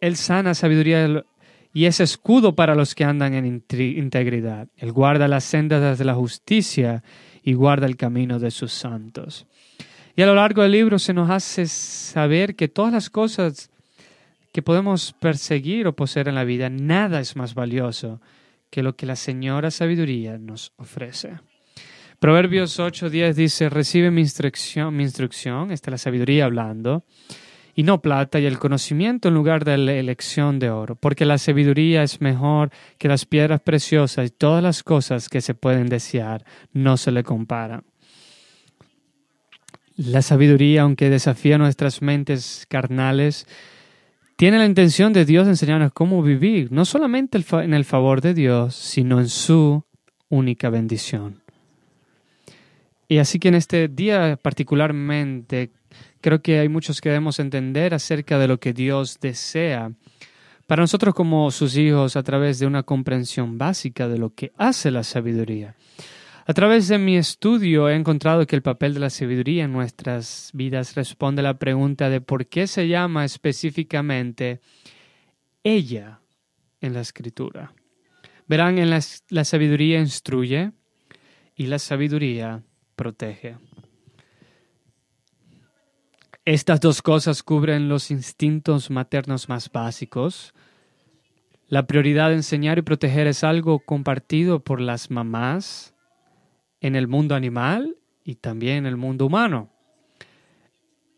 Él 0.00 0.16
sana 0.16 0.54
sabiduría 0.54 1.24
y 1.74 1.84
es 1.84 2.00
escudo 2.00 2.54
para 2.54 2.74
los 2.74 2.94
que 2.94 3.04
andan 3.04 3.34
en 3.34 3.62
integridad. 3.78 4.68
Él 4.78 4.92
guarda 4.92 5.28
las 5.28 5.44
sendas 5.44 5.98
de 5.98 6.04
la 6.06 6.14
justicia 6.14 7.02
y 7.44 7.52
guarda 7.52 7.86
el 7.86 7.96
camino 7.96 8.38
de 8.38 8.50
sus 8.50 8.72
santos. 8.72 9.46
Y 10.16 10.22
a 10.22 10.26
lo 10.26 10.34
largo 10.34 10.62
del 10.62 10.72
libro 10.72 10.98
se 10.98 11.12
nos 11.12 11.28
hace 11.30 11.66
saber 11.66 12.56
que 12.56 12.68
todas 12.68 12.92
las 12.92 13.10
cosas 13.10 13.70
que 14.52 14.62
podemos 14.62 15.12
perseguir 15.12 15.86
o 15.86 15.96
poseer 15.96 16.28
en 16.28 16.36
la 16.36 16.44
vida, 16.44 16.70
nada 16.70 17.20
es 17.20 17.36
más 17.36 17.54
valioso 17.54 18.20
que 18.70 18.82
lo 18.82 18.96
que 18.96 19.06
la 19.06 19.16
Señora 19.16 19.70
Sabiduría 19.70 20.38
nos 20.38 20.72
ofrece. 20.76 21.38
Proverbios 22.20 22.78
8:10 22.78 23.34
dice, 23.34 23.68
recibe 23.68 24.10
mi 24.10 24.20
instrucción, 24.20 24.96
mi 24.96 25.02
instrucción, 25.02 25.70
esta 25.72 25.90
es 25.90 25.92
la 25.92 25.98
sabiduría 25.98 26.46
hablando, 26.46 27.04
y 27.74 27.82
no 27.82 28.00
plata, 28.00 28.38
y 28.38 28.46
el 28.46 28.58
conocimiento 28.58 29.28
en 29.28 29.34
lugar 29.34 29.64
de 29.64 29.76
la 29.78 29.94
elección 29.94 30.58
de 30.58 30.70
oro, 30.70 30.94
porque 30.94 31.24
la 31.24 31.38
sabiduría 31.38 32.02
es 32.02 32.20
mejor 32.20 32.70
que 32.98 33.08
las 33.08 33.24
piedras 33.26 33.60
preciosas 33.60 34.28
y 34.28 34.30
todas 34.30 34.62
las 34.62 34.82
cosas 34.82 35.28
que 35.28 35.40
se 35.40 35.54
pueden 35.54 35.88
desear 35.88 36.44
no 36.72 36.96
se 36.96 37.10
le 37.10 37.24
comparan. 37.24 37.84
La 39.96 40.22
sabiduría, 40.22 40.82
aunque 40.82 41.10
desafía 41.10 41.56
nuestras 41.56 42.02
mentes 42.02 42.66
carnales, 42.68 43.46
tiene 44.36 44.58
la 44.58 44.66
intención 44.66 45.12
de 45.12 45.24
Dios 45.24 45.46
enseñarnos 45.46 45.92
cómo 45.92 46.22
vivir, 46.22 46.72
no 46.72 46.84
solamente 46.84 47.38
en 47.52 47.74
el 47.74 47.84
favor 47.84 48.20
de 48.20 48.34
Dios, 48.34 48.74
sino 48.74 49.20
en 49.20 49.28
su 49.28 49.84
única 50.28 50.70
bendición. 50.70 51.42
Y 53.06 53.18
así 53.18 53.38
que 53.38 53.48
en 53.48 53.54
este 53.54 53.86
día 53.86 54.36
particularmente, 54.40 55.70
creo 56.24 56.40
que 56.40 56.58
hay 56.58 56.70
muchos 56.70 57.02
que 57.02 57.10
debemos 57.10 57.38
entender 57.38 57.92
acerca 57.92 58.38
de 58.38 58.48
lo 58.48 58.58
que 58.58 58.72
Dios 58.72 59.18
desea 59.20 59.92
para 60.66 60.82
nosotros 60.82 61.12
como 61.12 61.50
sus 61.50 61.76
hijos 61.76 62.16
a 62.16 62.22
través 62.22 62.58
de 62.58 62.66
una 62.66 62.82
comprensión 62.82 63.58
básica 63.58 64.08
de 64.08 64.16
lo 64.16 64.30
que 64.30 64.50
hace 64.56 64.90
la 64.90 65.02
sabiduría. 65.02 65.74
A 66.46 66.54
través 66.54 66.88
de 66.88 66.96
mi 66.96 67.18
estudio 67.18 67.90
he 67.90 67.94
encontrado 67.94 68.46
que 68.46 68.56
el 68.56 68.62
papel 68.62 68.94
de 68.94 69.00
la 69.00 69.10
sabiduría 69.10 69.64
en 69.64 69.74
nuestras 69.74 70.48
vidas 70.54 70.94
responde 70.94 71.40
a 71.40 71.42
la 71.42 71.58
pregunta 71.58 72.08
de 72.08 72.22
por 72.22 72.46
qué 72.46 72.68
se 72.68 72.88
llama 72.88 73.26
específicamente 73.26 74.62
ella 75.62 76.20
en 76.80 76.94
la 76.94 77.02
escritura. 77.02 77.74
Verán, 78.48 78.78
en 78.78 78.88
la, 78.88 79.00
la 79.28 79.44
sabiduría 79.44 80.00
instruye 80.00 80.72
y 81.54 81.66
la 81.66 81.78
sabiduría 81.78 82.62
protege. 82.96 83.56
Estas 86.46 86.78
dos 86.80 87.00
cosas 87.00 87.42
cubren 87.42 87.88
los 87.88 88.10
instintos 88.10 88.90
maternos 88.90 89.48
más 89.48 89.72
básicos. 89.72 90.52
La 91.68 91.86
prioridad 91.86 92.28
de 92.28 92.34
enseñar 92.34 92.76
y 92.76 92.82
proteger 92.82 93.26
es 93.26 93.44
algo 93.44 93.78
compartido 93.78 94.60
por 94.60 94.78
las 94.78 95.10
mamás 95.10 95.94
en 96.82 96.96
el 96.96 97.08
mundo 97.08 97.34
animal 97.34 97.96
y 98.24 98.34
también 98.34 98.78
en 98.78 98.86
el 98.86 98.98
mundo 98.98 99.24
humano. 99.24 99.70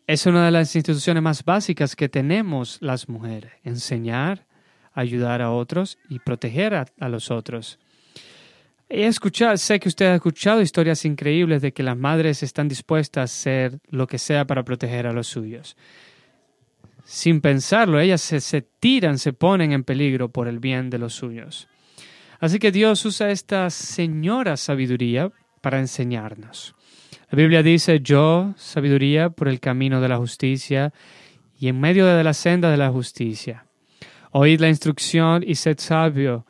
Es 0.07 0.25
una 0.25 0.45
de 0.45 0.51
las 0.51 0.73
instituciones 0.73 1.21
más 1.21 1.43
básicas 1.43 1.97
que 1.97 2.07
tenemos 2.07 2.77
las 2.79 3.09
mujeres, 3.09 3.51
enseñar, 3.63 4.47
ayudar 4.93 5.41
a 5.41 5.51
otros 5.51 5.97
y 6.07 6.19
proteger 6.19 6.73
a, 6.73 7.09
los 7.09 7.31
otros. 7.31 7.79
He 8.89 9.05
escuchado, 9.05 9.57
sé 9.57 9.79
que 9.79 9.89
usted 9.89 10.05
ha 10.05 10.15
escuchado 10.15 10.61
historias 10.61 11.03
increíbles 11.03 11.61
de 11.61 11.73
que 11.73 11.83
las 11.83 11.97
madres 11.97 12.41
están 12.41 12.69
dispuestas 12.69 13.19
a 13.19 13.23
hacer 13.23 13.79
lo 13.89 14.07
que 14.07 14.17
sea 14.17 14.45
para 14.47 14.63
proteger 14.63 15.07
a 15.07 15.13
los 15.13 15.27
suyos. 15.27 15.75
Sin 17.03 17.41
pensarlo, 17.41 17.99
ellas 17.99 18.21
se, 18.21 18.39
se 18.39 18.61
tiran, 18.61 19.17
se 19.17 19.33
ponen 19.33 19.73
en 19.73 19.83
peligro 19.83 20.29
por 20.29 20.47
el 20.47 20.59
bien 20.59 20.89
de 20.89 20.99
los 20.99 21.13
suyos. 21.13 21.67
Así 22.39 22.59
que 22.59 22.71
Dios 22.71 23.03
usa 23.05 23.31
esta 23.31 23.69
señora 23.69 24.55
sabiduría 24.55 25.31
para 25.61 25.79
enseñarnos. 25.79 26.75
La 27.29 27.35
Biblia 27.35 27.63
dice, 27.63 27.99
yo, 27.99 28.53
sabiduría, 28.55 29.29
por 29.29 29.49
el 29.49 29.59
camino 29.59 29.99
de 29.99 30.07
la 30.07 30.17
justicia 30.17 30.93
y 31.59 31.67
en 31.67 31.79
medio 31.79 32.05
de 32.05 32.23
la 32.23 32.33
senda 32.33 32.71
de 32.71 32.77
la 32.77 32.89
justicia. 32.89 33.65
Oíd 34.31 34.61
la 34.61 34.69
instrucción 34.69 35.43
y 35.45 35.55
sed 35.55 35.77
sabio, 35.79 36.45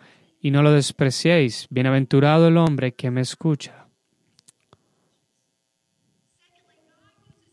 y 0.48 0.52
no 0.52 0.64
lo 0.64 0.72
despreciéis. 0.72 1.68
Bienaventurado 1.70 2.48
el 2.48 2.56
hombre 2.56 2.94
que 2.94 3.12
me 3.12 3.20
escucha. 3.20 3.86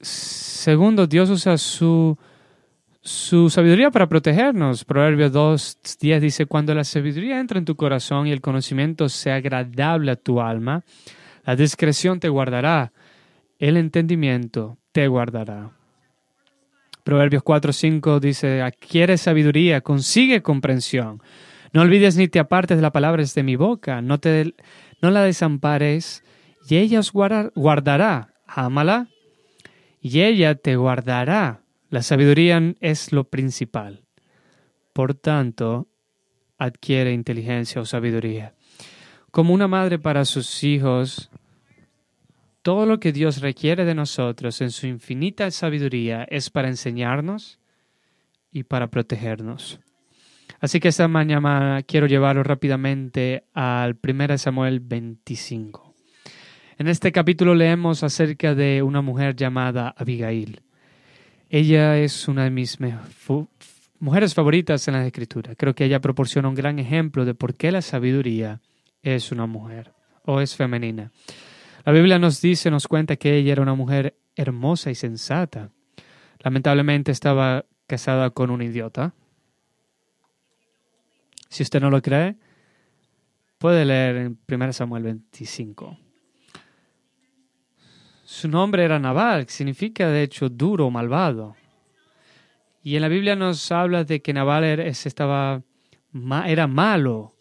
Segundo, 0.01 1.09
Dios 1.09 1.29
usa 1.29 1.59
su, 1.59 2.17
su 3.01 3.51
sabiduría 3.51 3.91
para 3.91 4.09
protegernos. 4.09 4.85
Proverbios 4.85 5.33
2.10 5.33 6.21
dice, 6.21 6.47
cuando 6.47 6.73
la 6.73 6.85
sabiduría 6.85 7.41
entra 7.41 7.59
en 7.59 7.65
tu 7.65 7.75
corazón 7.75 8.29
y 8.29 8.31
el 8.31 8.41
conocimiento 8.41 9.09
sea 9.09 9.35
agradable 9.35 10.13
a 10.13 10.17
tu 10.17 10.41
alma, 10.41 10.85
la 11.45 11.57
discreción 11.57 12.21
te 12.21 12.29
guardará, 12.29 12.93
el 13.59 13.77
entendimiento 13.77 14.79
te 14.93 15.09
guardará. 15.09 15.73
Proverbios 17.03 17.42
4:5 17.42 18.21
dice, 18.21 18.62
adquiere 18.62 19.18
sabiduría, 19.18 19.81
consigue 19.81 20.42
comprensión. 20.42 21.21
No 21.75 21.83
olvides 21.83 22.17
ni 22.17 22.29
te 22.29 22.39
apartes 22.39 22.79
de 22.79 22.83
las 22.83 22.93
palabras 22.93 23.35
de 23.35 23.43
mi 23.43 23.57
boca, 23.57 24.01
no, 24.01 24.19
te, 24.19 24.55
no 25.03 25.11
la 25.11 25.23
desampares, 25.23 26.25
y 26.67 26.77
ella 26.77 27.01
os 27.01 27.13
guardará. 27.13 28.31
Ámala, 28.47 29.09
y 30.01 30.23
ella 30.23 30.55
te 30.55 30.77
guardará. 30.77 31.61
La 31.91 32.03
sabiduría 32.03 32.75
es 32.81 33.13
lo 33.13 33.25
principal. 33.25 34.05
Por 34.95 35.15
tanto, 35.15 35.89
adquiere 36.57 37.13
inteligencia 37.13 37.83
o 37.83 37.85
sabiduría 37.85 38.55
como 39.35 39.53
una 39.53 39.67
madre 39.67 39.99
para 39.99 40.25
sus 40.25 40.63
hijos, 40.63 41.29
todo 42.63 42.87
lo 42.87 43.01
que 43.01 43.11
Dios 43.11 43.41
requiere 43.41 43.85
de 43.85 43.97
nosotros 43.97 44.61
en 44.61 44.71
su 44.71 44.87
infinita 44.87 45.51
sabiduría 45.51 46.23
es 46.31 46.51
para 46.51 46.69
enseñarnos 46.69 47.59
y 48.53 48.63
para 48.63 48.87
protegernos. 48.87 49.81
Así 50.64 50.81
que 50.81 50.88
esta 50.88 51.09
mañana 51.09 51.83
quiero 51.87 52.07
llevarlo 52.07 52.42
rápidamente 52.42 53.44
al 53.53 53.98
1 54.03 54.38
Samuel 54.38 54.81
25. 54.81 55.94
En 56.79 56.88
este 56.88 57.12
capítulo 57.12 57.55
leemos 57.55 58.03
acerca 58.03 58.55
de 58.55 58.83
una 58.83 59.03
mujer 59.03 59.37
llamada 59.37 59.94
Abigail. 59.94 60.62
Ella 61.50 61.98
es 61.98 62.29
una 62.29 62.44
de 62.44 62.50
mis 62.50 62.79
mujeres 63.98 64.33
favoritas 64.33 64.88
en 64.88 64.94
la 64.94 65.07
escritura. 65.07 65.55
Creo 65.55 65.74
que 65.74 65.85
ella 65.85 66.00
proporciona 66.00 66.48
un 66.48 66.55
gran 66.55 66.79
ejemplo 66.79 67.27
de 67.27 67.35
por 67.35 67.57
qué 67.57 67.70
la 67.70 67.83
sabiduría 67.83 68.62
es 69.03 69.33
una 69.33 69.44
mujer 69.44 69.92
o 70.24 70.40
es 70.40 70.57
femenina. 70.57 71.11
La 71.85 71.92
Biblia 71.92 72.18
nos 72.18 72.40
dice, 72.40 72.70
nos 72.70 72.88
cuenta 72.88 73.16
que 73.16 73.37
ella 73.37 73.53
era 73.53 73.61
una 73.61 73.74
mujer 73.74 74.16
hermosa 74.35 74.90
y 74.90 74.94
sensata. 74.94 75.68
Lamentablemente 76.38 77.12
estaba 77.12 77.66
casada 77.87 78.31
con 78.31 78.48
un 78.48 78.62
idiota. 78.62 79.12
Si 81.55 81.62
usted 81.62 81.81
no 81.81 81.88
lo 81.88 82.03
cree, 82.03 82.35
puede 83.59 83.85
leer 83.85 84.17
en 84.17 84.38
1 84.49 84.73
Samuel 84.73 85.05
25. 85.05 85.97
Su 88.25 88.49
nombre 88.49 88.83
era 88.83 88.99
Nabal, 88.99 89.47
que 89.47 89.53
significa 89.53 90.09
de 90.09 90.25
hecho 90.25 90.49
duro 90.49 90.90
malvado. 90.90 91.55
Y 92.83 92.97
en 92.97 93.03
la 93.03 93.09
Biblia 93.09 93.37
nos 93.37 93.71
habla 93.71 94.03
de 94.03 94.21
que 94.21 94.33
Nabal 94.33 94.64
era, 94.64 94.85
estaba, 94.85 95.62
era 96.45 96.67
malo, 96.67 97.37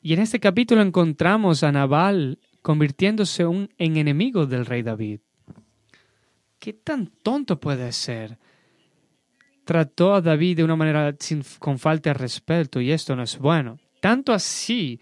y 0.00 0.12
en 0.12 0.20
este 0.20 0.38
capítulo 0.38 0.80
encontramos 0.80 1.64
a 1.64 1.72
Nabal 1.72 2.38
convirtiéndose 2.62 3.42
en 3.42 3.96
enemigo 3.96 4.46
del 4.46 4.66
rey 4.66 4.82
David. 4.82 5.18
¿Qué 6.60 6.74
tan 6.74 7.08
tonto 7.24 7.58
puede 7.58 7.90
ser? 7.90 8.38
Trató 9.64 10.14
a 10.14 10.20
David 10.20 10.58
de 10.58 10.64
una 10.64 10.76
manera 10.76 11.14
con 11.58 11.78
falta 11.78 12.10
de 12.10 12.14
respeto 12.14 12.80
y 12.80 12.92
esto 12.92 13.16
no 13.16 13.22
es 13.22 13.38
bueno. 13.38 13.78
Tanto 14.00 14.32
así 14.32 15.00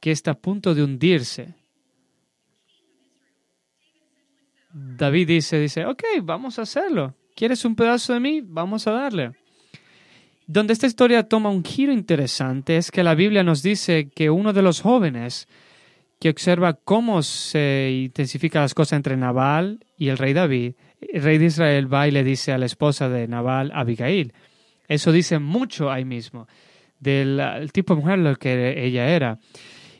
que 0.00 0.10
está 0.10 0.32
a 0.32 0.38
punto 0.38 0.74
de 0.74 0.82
hundirse. 0.82 1.54
David 4.72 5.28
dice, 5.28 5.58
dice, 5.58 5.86
ok, 5.86 6.02
vamos 6.22 6.58
a 6.58 6.62
hacerlo. 6.62 7.14
¿Quieres 7.34 7.64
un 7.64 7.74
pedazo 7.74 8.12
de 8.12 8.20
mí? 8.20 8.40
Vamos 8.42 8.86
a 8.86 8.92
darle. 8.92 9.32
Donde 10.46 10.72
esta 10.72 10.86
historia 10.86 11.28
toma 11.28 11.50
un 11.50 11.62
giro 11.62 11.92
interesante 11.92 12.76
es 12.76 12.90
que 12.90 13.02
la 13.02 13.14
Biblia 13.14 13.42
nos 13.42 13.62
dice 13.62 14.08
que 14.08 14.30
uno 14.30 14.52
de 14.52 14.62
los 14.62 14.80
jóvenes 14.80 15.46
que 16.18 16.30
observa 16.30 16.72
cómo 16.72 17.22
se 17.22 18.04
intensifican 18.04 18.62
las 18.62 18.74
cosas 18.74 18.94
entre 18.94 19.16
Nabal 19.16 19.84
y 19.96 20.08
el 20.08 20.18
rey 20.18 20.32
David, 20.32 20.74
el 21.00 21.22
rey 21.22 21.38
de 21.38 21.46
Israel 21.46 21.92
va 21.92 22.08
y 22.08 22.10
le 22.10 22.24
dice 22.24 22.52
a 22.52 22.58
la 22.58 22.66
esposa 22.66 23.08
de 23.08 23.28
Nabal, 23.28 23.70
Abigail. 23.74 24.32
Eso 24.88 25.12
dice 25.12 25.38
mucho 25.38 25.90
ahí 25.90 26.04
mismo 26.04 26.48
del 26.98 27.70
tipo 27.72 27.94
de 27.94 28.00
mujer 28.00 28.18
lo 28.18 28.36
que 28.36 28.84
ella 28.84 29.08
era. 29.08 29.38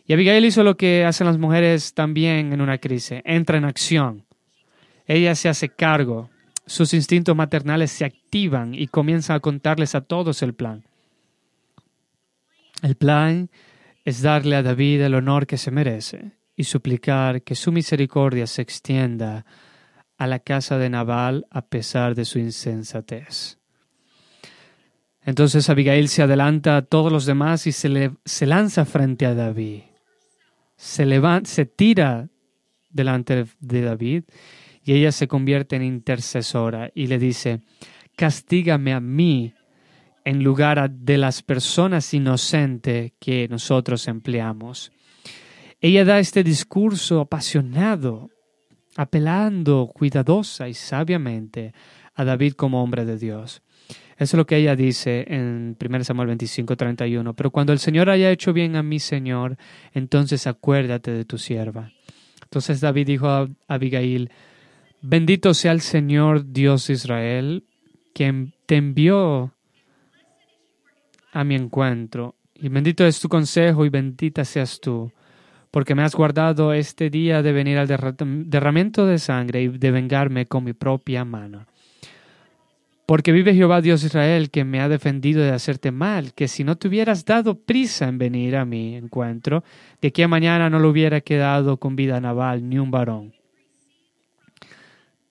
Y 0.07 0.13
Abigail 0.13 0.45
hizo 0.45 0.63
lo 0.63 0.77
que 0.77 1.05
hacen 1.05 1.27
las 1.27 1.39
mujeres 1.39 1.95
también 1.95 2.53
en 2.53 2.61
una 2.61 2.79
crisis, 2.79 3.21
entra 3.25 3.59
en 3.59 3.65
acción. 3.65 4.25
Ella 5.07 5.35
se 5.35 5.49
hace 5.49 5.69
cargo, 5.69 6.31
sus 6.67 6.95
instintos 6.95 7.37
maternales 7.37 7.91
se 7.91 8.05
activan 8.05 8.75
y 8.75 8.89
comienzan 8.89 9.37
a 9.37 9.41
contarles 9.41 9.95
a 9.95 10.01
todos 10.01 10.43
el 10.43 10.55
plan. 10.55 10.85
El 12.83 12.95
plan 12.95 13.51
es 14.05 14.23
darle 14.23 14.57
a 14.57 14.63
David 14.63 15.03
el 15.03 15.15
honor 15.15 15.47
que 15.47 15.59
se 15.59 15.71
merece 15.71 16.33
y 16.57 16.65
suplicar 16.65 17.43
que 17.43 17.55
su 17.55 17.73
misericordia 17.73 18.47
se 18.47 18.63
extienda 18.63 19.45
a 20.19 20.27
la 20.27 20.41
casa 20.41 20.77
de 20.79 20.91
Nabal 20.91 21.47
a 21.51 21.67
pesar 21.67 22.15
de 22.15 22.25
su 22.25 22.39
insensatez. 22.39 23.59
Entonces 25.23 25.71
Abigail 25.71 26.09
se 26.09 26.23
adelanta 26.23 26.77
a 26.77 26.83
todos 26.83 27.13
los 27.13 27.25
demás 27.25 27.67
y 27.67 27.73
se, 27.73 27.89
le, 27.89 28.13
se 28.25 28.47
lanza 28.47 28.85
frente 28.85 29.27
a 29.27 29.35
David. 29.35 29.83
Se, 30.77 31.07
levanta, 31.07 31.49
se 31.49 31.67
tira 31.67 32.29
delante 32.91 33.47
de 33.61 33.83
David 33.83 34.25
y 34.85 34.95
ella 34.95 35.13
se 35.13 35.29
convierte 35.29 35.77
en 35.77 35.83
intercesora 35.83 36.91
y 36.95 37.07
le 37.07 37.19
dice, 37.19 37.61
castígame 38.17 38.93
a 38.93 39.01
mí 39.01 39.55
en 40.25 40.43
lugar 40.43 40.91
de 40.91 41.19
las 41.19 41.43
personas 41.43 42.13
inocentes 42.13 43.13
que 43.21 43.49
nosotros 43.49 44.09
empleamos. 44.09 44.93
Ella 45.81 46.05
da 46.05 46.19
este 46.19 46.43
discurso 46.43 47.21
apasionado 47.21 48.31
apelando 48.97 49.91
cuidadosa 49.95 50.69
y 50.69 50.75
sabiamente 50.75 51.73
a 52.15 52.25
David 52.25 52.55
como 52.55 52.83
hombre 52.83 53.05
de 53.05 53.19
Dios. 53.19 53.63
Eso 54.19 54.37
es 54.37 54.39
lo 54.39 54.47
que 54.47 54.57
ella 54.57 54.75
dice 54.75 55.25
en 55.29 55.77
1 55.81 56.05
Samuel 56.05 56.27
25, 56.29 56.77
31. 56.77 57.35
Pero 57.35 57.51
cuando 57.53 57.73
el 57.73 57.79
Señor 57.79 58.11
haya 58.11 58.31
hecho 58.31 58.53
bien 58.53 58.75
a 58.75 58.83
mi 58.83 58.99
Señor, 58.99 59.57
entonces 59.93 60.49
acuérdate 60.49 61.13
de 61.13 61.25
tu 61.25 61.39
sierva. 61.39 61.93
Entonces 62.43 62.81
David 62.81 63.07
dijo 63.07 63.29
a 63.29 63.49
Abigail, 63.69 64.31
bendito 65.01 65.55
sea 65.55 65.71
el 65.71 65.81
Señor 65.81 66.51
Dios 66.51 66.89
de 66.89 66.95
Israel, 66.95 67.65
quien 68.13 68.55
te 68.67 68.77
envió 68.77 69.55
a 71.33 71.45
mi 71.45 71.55
encuentro. 71.55 72.35
Y 72.55 72.69
bendito 72.69 73.07
es 73.07 73.21
tu 73.21 73.29
consejo 73.29 73.85
y 73.85 73.89
bendita 73.89 74.45
seas 74.45 74.81
tú, 74.81 75.13
porque 75.71 75.95
me 75.95 76.03
has 76.03 76.15
guardado 76.15 76.73
este 76.73 77.11
día 77.11 77.43
de 77.43 77.53
venir 77.53 77.79
al 77.79 77.89
derramamiento 77.89 79.07
de 79.07 79.19
sangre 79.19 79.63
y 79.63 79.69
de 79.69 79.91
vengarme 79.91 80.47
con 80.47 80.65
mi 80.65 80.73
propia 80.73 81.25
mano. 81.25 81.67
Porque 83.07 83.33
vive 83.33 83.55
Jehová 83.55 83.81
Dios 83.81 84.05
Israel, 84.05 84.51
que 84.51 84.65
me 84.65 84.81
ha 84.81 84.89
defendido 84.89 85.43
de 85.43 85.53
hacerte 85.53 85.91
mal, 85.91 86.35
que 86.35 86.47
si 86.47 86.63
no 86.63 86.77
te 86.77 86.89
hubieras 86.89 87.25
dado 87.25 87.55
prisa 87.55 88.07
en 88.07 88.19
venir 88.19 88.55
a 88.55 88.67
mi 88.67 88.97
encuentro, 88.97 89.65
de 90.03 90.13
que 90.13 90.29
mañana 90.29 90.69
no 90.69 90.79
lo 90.79 90.91
hubiera 90.91 91.23
quedado 91.23 91.79
con 91.79 91.97
vida 91.97 92.21
naval 92.21 92.69
ni 92.69 92.79
un 92.79 92.91
varón. 92.91 93.33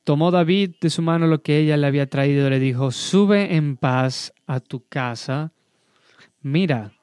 Tomó 0.03 0.31
David 0.31 0.75
de 0.81 0.89
su 0.89 1.01
mano 1.01 1.27
lo 1.27 1.41
que 1.43 1.59
ella 1.59 1.77
le 1.77 1.85
había 1.85 2.09
traído 2.09 2.47
y 2.47 2.49
le 2.49 2.59
dijo, 2.59 2.91
sube 2.91 3.55
en 3.55 3.77
paz 3.77 4.33
a 4.47 4.59
tu 4.59 4.83
casa. 4.87 5.51
Mira, 6.41 6.93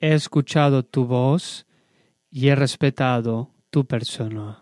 he 0.00 0.14
escuchado 0.14 0.84
tu 0.84 1.04
voz 1.04 1.66
y 2.34 2.48
he 2.48 2.56
respetado 2.56 3.52
tu 3.70 3.86
persona. 3.86 4.60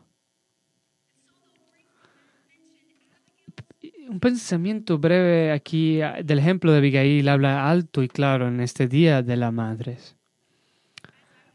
un 4.08 4.20
pensamiento 4.20 4.98
breve 4.98 5.52
aquí 5.52 6.02
ah, 6.02 6.18
del 6.22 6.38
ejemplo 6.38 6.70
de 6.70 6.78
Abigail 6.78 7.26
habla 7.30 7.70
alto 7.70 8.02
y 8.02 8.08
claro 8.08 8.46
en 8.46 8.60
este 8.60 8.86
Día 8.86 9.22
de 9.22 9.36
las 9.36 9.54
Madres. 9.54 10.16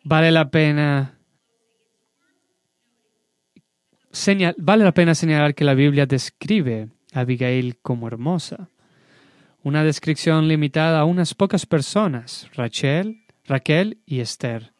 Vale 0.03 0.32
la 0.32 0.49
pena 0.49 1.13
vale 4.58 4.84
la 4.84 4.93
pena 4.93 5.13
señalar 5.13 5.53
que 5.53 5.65
la 5.65 5.75
Biblia 5.75 6.08
describe 6.08 6.89
a 7.13 7.19
Abigail 7.19 7.77
como 7.84 8.08
hermosa. 8.08 8.69
Una 9.62 9.84
descripción 9.84 10.47
limitada 10.47 10.99
a 10.99 11.06
unas 11.06 11.36
pocas 11.36 11.67
personas, 11.67 12.49
Rachel, 12.56 13.21
Raquel 13.45 13.99
y 14.08 14.21
Esther. 14.21 14.76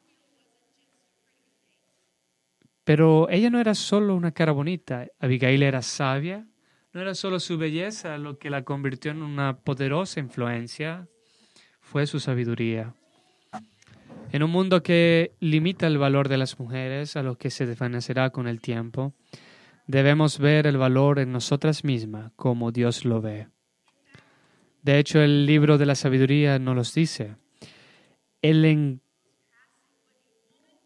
Pero 2.88 3.28
ella 3.30 3.50
no 3.50 3.60
era 3.60 3.76
solo 3.76 4.16
una 4.16 4.32
cara 4.32 4.54
bonita, 4.54 5.08
Abigail 5.20 5.62
era 5.62 5.82
sabia, 5.82 6.48
no 6.94 7.02
era 7.02 7.16
solo 7.16 7.42
su 7.42 7.58
belleza 7.58 8.18
lo 8.18 8.40
que 8.40 8.50
la 8.50 8.64
convirtió 8.64 9.12
en 9.12 9.24
una 9.24 9.58
poderosa 9.58 10.22
influencia, 10.22 11.10
fue 11.82 12.08
su 12.08 12.22
sabiduría. 12.22 12.96
En 14.32 14.42
un 14.42 14.52
mundo 14.52 14.84
que 14.84 15.36
limita 15.42 15.86
el 15.86 15.98
valor 15.98 16.30
de 16.30 16.38
las 16.38 16.60
mujeres 16.62 17.18
a 17.18 17.24
lo 17.24 17.38
que 17.38 17.50
se 17.50 17.66
desvanecerá 17.66 18.30
con 18.30 18.48
el 18.48 18.62
tiempo, 18.62 19.14
debemos 19.86 20.40
ver 20.40 20.66
el 20.66 20.78
valor 20.78 21.20
en 21.20 21.34
nosotras 21.34 21.84
mismas 21.84 22.32
como 22.38 22.72
Dios 22.72 23.04
lo 23.04 23.20
ve. 23.20 23.50
De 24.82 24.98
hecho, 24.98 25.20
el 25.20 25.46
libro 25.46 25.78
de 25.78 25.88
la 25.88 25.96
sabiduría 25.96 26.58
nos 26.58 26.78
los 26.78 26.94
dice. 26.94 27.36
El 28.42 28.62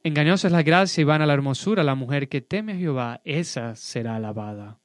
engañosa 0.03 0.47
es 0.47 0.53
la 0.53 0.63
gracia 0.63 1.01
y 1.01 1.05
van 1.05 1.21
a 1.21 1.25
la 1.25 1.33
hermosura. 1.33 1.83
La 1.83 1.95
mujer 1.95 2.29
que 2.29 2.41
teme 2.41 2.73
a 2.73 2.77
Jehová, 2.77 3.21
esa 3.23 3.75
será 3.75 4.15
alabada. 4.15 4.79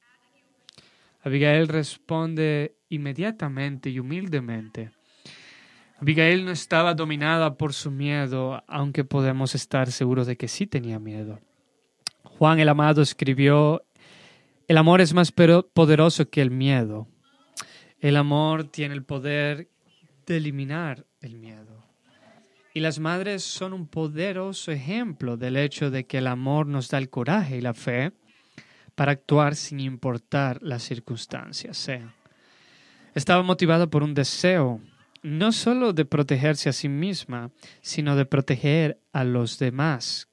Abigail 1.23 1.67
responde 1.67 2.75
inmediatamente 2.89 3.89
y 3.89 3.99
humildemente. 3.99 4.91
Abigail 5.99 6.45
no 6.45 6.51
estaba 6.51 6.93
dominada 6.93 7.57
por 7.57 7.73
su 7.73 7.89
miedo, 7.89 8.63
aunque 8.67 9.03
podemos 9.03 9.55
estar 9.55 9.91
seguros 9.91 10.27
de 10.27 10.37
que 10.37 10.47
sí 10.47 10.67
tenía 10.67 10.99
miedo. 10.99 11.39
Juan 12.23 12.59
el 12.59 12.69
Amado 12.69 13.01
escribió, 13.01 13.83
el 14.67 14.77
amor 14.77 15.01
es 15.01 15.13
más 15.13 15.31
poderoso 15.31 16.29
que 16.29 16.41
el 16.41 16.51
miedo. 16.51 17.07
El 17.99 18.15
amor 18.15 18.65
tiene 18.65 18.93
el 18.93 19.03
poder 19.03 19.69
de 20.27 20.37
eliminar 20.37 21.05
el 21.21 21.35
miedo. 21.37 21.66
Y 22.77 22.79
las 22.79 22.99
madres 22.99 23.41
son 23.41 23.73
un 23.73 23.87
poderoso 23.87 24.71
ejemplo 24.71 25.35
del 25.35 25.57
hecho 25.57 25.89
de 25.89 26.05
que 26.05 26.19
el 26.19 26.27
amor 26.27 26.67
nos 26.67 26.89
da 26.89 26.99
el 26.99 27.09
coraje 27.09 27.57
y 27.57 27.61
la 27.61 27.73
fe 27.73 28.11
para 28.93 29.13
actuar 29.13 29.55
sin 29.55 29.79
importar 29.79 30.61
las 30.61 30.83
circunstancias 30.83 31.75
sean. 31.75 32.13
Estaba 33.15 33.41
motivada 33.41 33.87
por 33.87 34.03
un 34.03 34.13
deseo 34.13 34.79
no 35.23 35.53
solo 35.53 35.91
de 35.91 36.05
protegerse 36.05 36.69
a 36.69 36.71
sí 36.71 36.87
misma, 36.87 37.49
sino 37.81 38.15
de 38.15 38.25
proteger 38.27 39.01
a 39.11 39.23
los 39.23 39.57
demás. 39.57 40.29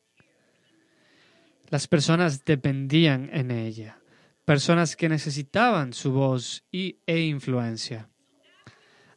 Las 1.71 1.89
personas 1.89 2.45
dependían 2.45 3.31
en 3.33 3.53
ella, 3.53 4.01
personas 4.45 4.97
que 4.97 5.09
necesitaban 5.09 5.95
su 5.95 6.13
voz 6.13 6.63
y, 6.71 6.99
e 7.07 7.21
influencia. 7.21 8.11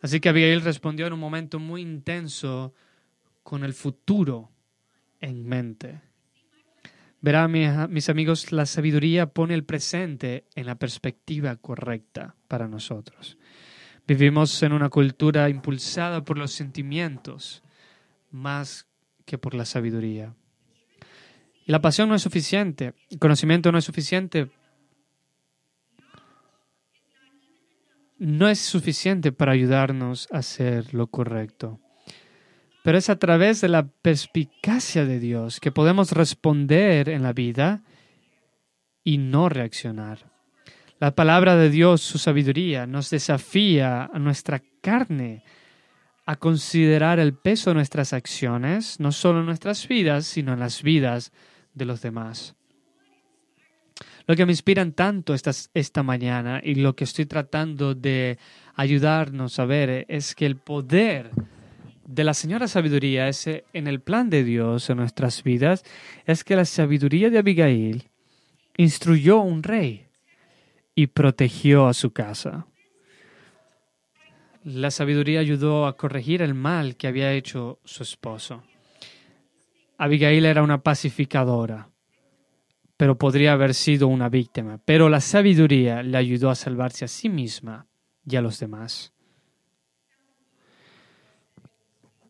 Así 0.02 0.22
que 0.22 0.30
Abigail 0.30 0.62
respondió 0.62 1.08
en 1.08 1.12
un 1.12 1.20
momento 1.20 1.60
muy 1.60 1.82
intenso 1.82 2.74
con 3.48 3.64
el 3.64 3.74
futuro 3.74 4.52
en 5.22 5.48
mente. 5.48 6.02
Verá, 7.22 7.48
mis 7.48 8.10
amigos, 8.10 8.52
la 8.52 8.66
sabiduría 8.66 9.28
pone 9.28 9.54
el 9.54 9.64
presente 9.64 10.50
en 10.54 10.66
la 10.66 10.76
perspectiva 10.76 11.56
correcta 11.56 12.36
para 12.50 12.68
nosotros. 12.68 13.38
Vivimos 14.06 14.62
en 14.64 14.74
una 14.74 14.90
cultura 14.90 15.48
impulsada 15.48 16.26
por 16.26 16.38
los 16.38 16.52
sentimientos 16.52 17.64
más 18.32 18.90
que 19.24 19.38
por 19.38 19.54
la 19.54 19.64
sabiduría. 19.64 20.36
La 21.68 21.80
pasión 21.82 22.10
no 22.10 22.16
es 22.16 22.24
suficiente, 22.24 22.96
el 23.10 23.18
conocimiento 23.18 23.72
no 23.72 23.78
es 23.78 23.86
suficiente. 23.86 24.52
No 28.18 28.50
es 28.50 28.60
suficiente 28.60 29.32
para 29.32 29.54
ayudarnos 29.54 30.28
a 30.34 30.40
hacer 30.40 30.94
lo 30.94 31.08
correcto 31.08 31.80
pero 32.88 33.00
es 33.00 33.10
a 33.10 33.20
través 33.20 33.60
de 33.60 33.68
la 33.68 33.86
perspicacia 33.86 35.04
de 35.04 35.20
Dios 35.20 35.60
que 35.60 35.74
podemos 35.74 36.14
responder 36.14 37.10
en 37.10 37.22
la 37.22 37.34
vida 37.34 37.84
y 39.04 39.18
no 39.18 39.50
reaccionar. 39.50 40.32
La 40.98 41.14
palabra 41.14 41.58
de 41.58 41.70
Dios, 41.70 42.00
su 42.00 42.18
sabiduría, 42.18 42.88
nos 42.88 43.10
desafía 43.10 44.06
a 44.06 44.20
nuestra 44.20 44.64
carne 44.80 45.44
a 46.26 46.38
considerar 46.38 47.20
el 47.20 47.34
peso 47.34 47.72
de 47.72 47.74
nuestras 47.74 48.14
acciones, 48.14 49.02
no 49.02 49.12
solo 49.12 49.42
en 49.42 49.48
nuestras 49.48 49.86
vidas, 49.86 50.26
sino 50.26 50.54
en 50.54 50.62
las 50.62 50.82
vidas 50.82 51.34
de 51.74 51.84
los 51.84 52.02
demás. 52.02 52.56
Lo 54.28 54.36
que 54.38 54.46
me 54.46 54.54
inspira 54.54 54.90
tanto 54.92 55.34
esta, 55.34 55.52
esta 55.74 56.04
mañana 56.04 56.62
y 56.64 56.76
lo 56.76 56.96
que 56.96 57.04
estoy 57.04 57.26
tratando 57.26 57.96
de 57.96 58.40
ayudarnos 58.76 59.60
a 59.60 59.66
ver 59.66 60.06
es 60.08 60.34
que 60.36 60.46
el 60.46 60.56
poder 60.56 61.32
de 62.08 62.24
la 62.24 62.34
señora 62.34 62.70
sabiduría 62.70 63.28
ese 63.28 63.66
en 63.74 63.86
el 63.86 64.00
plan 64.00 64.30
de 64.30 64.46
Dios 64.46 64.90
en 64.90 64.98
nuestras 64.98 65.44
vidas 65.44 65.84
es 66.26 66.46
que 66.46 66.56
la 66.56 66.64
sabiduría 66.64 67.30
de 67.30 67.38
Abigail 67.38 68.10
instruyó 68.78 69.40
a 69.40 69.44
un 69.44 69.62
rey 69.62 70.08
y 70.96 71.08
protegió 71.08 71.88
a 71.88 71.94
su 71.94 72.12
casa. 72.12 72.66
La 74.64 74.90
sabiduría 74.90 75.42
ayudó 75.42 75.86
a 75.86 75.98
corregir 75.98 76.42
el 76.42 76.54
mal 76.54 76.96
que 76.96 77.08
había 77.08 77.34
hecho 77.34 77.80
su 77.84 78.04
esposo. 78.04 78.64
Abigail 79.98 80.46
era 80.46 80.64
una 80.64 80.82
pacificadora, 80.82 81.90
pero 82.96 83.18
podría 83.18 83.52
haber 83.52 83.74
sido 83.74 84.08
una 84.08 84.30
víctima. 84.30 84.80
Pero 84.86 85.10
la 85.10 85.20
sabiduría 85.20 86.04
le 86.04 86.18
ayudó 86.18 86.50
a 86.50 86.56
salvarse 86.56 87.04
a 87.04 87.10
sí 87.10 87.28
misma 87.28 87.86
y 88.26 88.38
a 88.38 88.42
los 88.42 88.60
demás 88.60 89.14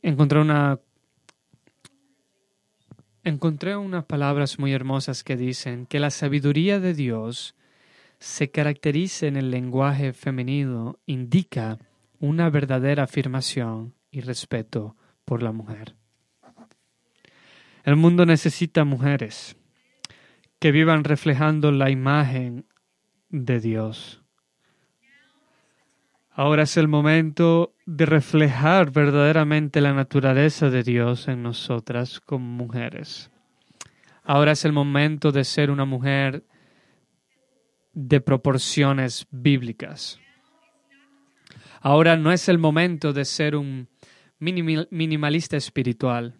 encontré 0.08 0.40
una 0.40 0.80
encontré 3.26 3.76
unas 3.76 4.06
palabras 4.06 4.58
muy 4.58 4.72
hermosas 4.72 5.26
que 5.26 5.36
dicen 5.36 5.86
que 5.86 6.00
la 6.00 6.12
sabiduría 6.12 6.80
de 6.80 6.94
Dios 6.94 7.56
se 8.18 8.50
caracteriza 8.50 9.28
en 9.28 9.36
el 9.36 9.52
lenguaje 9.52 10.14
femenino, 10.14 10.98
indica 11.06 11.78
una 12.20 12.50
verdadera 12.50 13.04
afirmación 13.04 13.96
y 14.10 14.22
respeto 14.22 14.96
por 15.26 15.44
la 15.44 15.52
mujer. 15.52 15.96
El 17.84 17.98
mundo 17.98 18.26
necesita 18.26 18.86
mujeres 18.86 19.58
que 20.60 20.72
vivan 20.72 21.04
reflejando 21.04 21.74
la 21.74 21.90
imagen 21.90 22.66
de 23.30 23.60
Dios. 23.60 24.24
Ahora 26.40 26.62
es 26.62 26.78
el 26.78 26.88
momento 26.88 27.74
de 27.88 28.06
reflejar 28.06 28.92
verdaderamente 28.92 29.82
la 29.82 29.94
naturaleza 29.94 30.70
de 30.70 30.84
Dios 30.84 31.28
en 31.28 31.42
nosotras 31.42 32.20
como 32.20 32.46
mujeres. 32.46 33.32
Ahora 34.24 34.52
es 34.52 34.64
el 34.64 34.72
momento 34.72 35.32
de 35.32 35.44
ser 35.44 35.72
una 35.72 35.86
mujer 35.86 36.44
de 37.92 38.22
proporciones 38.22 39.26
bíblicas. 39.32 40.20
Ahora 41.82 42.18
no 42.18 42.32
es 42.32 42.48
el 42.50 42.60
momento 42.60 43.14
de 43.14 43.26
ser 43.26 43.56
un 43.56 43.90
minimalista 44.38 45.58
espiritual. 45.58 46.36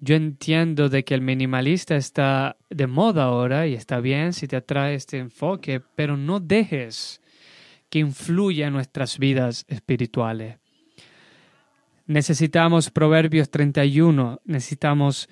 Yo 0.00 0.14
entiendo 0.14 0.88
de 0.88 1.04
que 1.04 1.12
el 1.12 1.20
minimalista 1.20 1.94
está 1.94 2.56
de 2.70 2.86
moda 2.86 3.24
ahora 3.24 3.66
y 3.66 3.74
está 3.74 4.00
bien 4.00 4.32
si 4.32 4.48
te 4.48 4.56
atrae 4.56 4.94
este 4.94 5.18
enfoque, 5.18 5.82
pero 5.94 6.16
no 6.16 6.40
dejes 6.40 7.20
que 7.90 7.98
influya 7.98 8.66
en 8.66 8.72
nuestras 8.72 9.18
vidas 9.18 9.64
espirituales. 9.68 10.58
Necesitamos 12.06 12.90
Proverbios 12.90 13.50
31, 13.50 14.40
necesitamos 14.44 15.28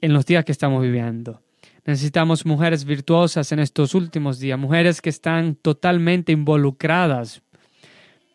en 0.00 0.12
los 0.12 0.24
días 0.26 0.44
que 0.44 0.52
estamos 0.52 0.82
viviendo. 0.82 1.42
Necesitamos 1.84 2.46
mujeres 2.46 2.84
virtuosas 2.84 3.52
en 3.52 3.58
estos 3.58 3.94
últimos 3.94 4.38
días, 4.38 4.58
mujeres 4.58 5.02
que 5.02 5.10
están 5.10 5.54
totalmente 5.54 6.32
involucradas, 6.32 7.42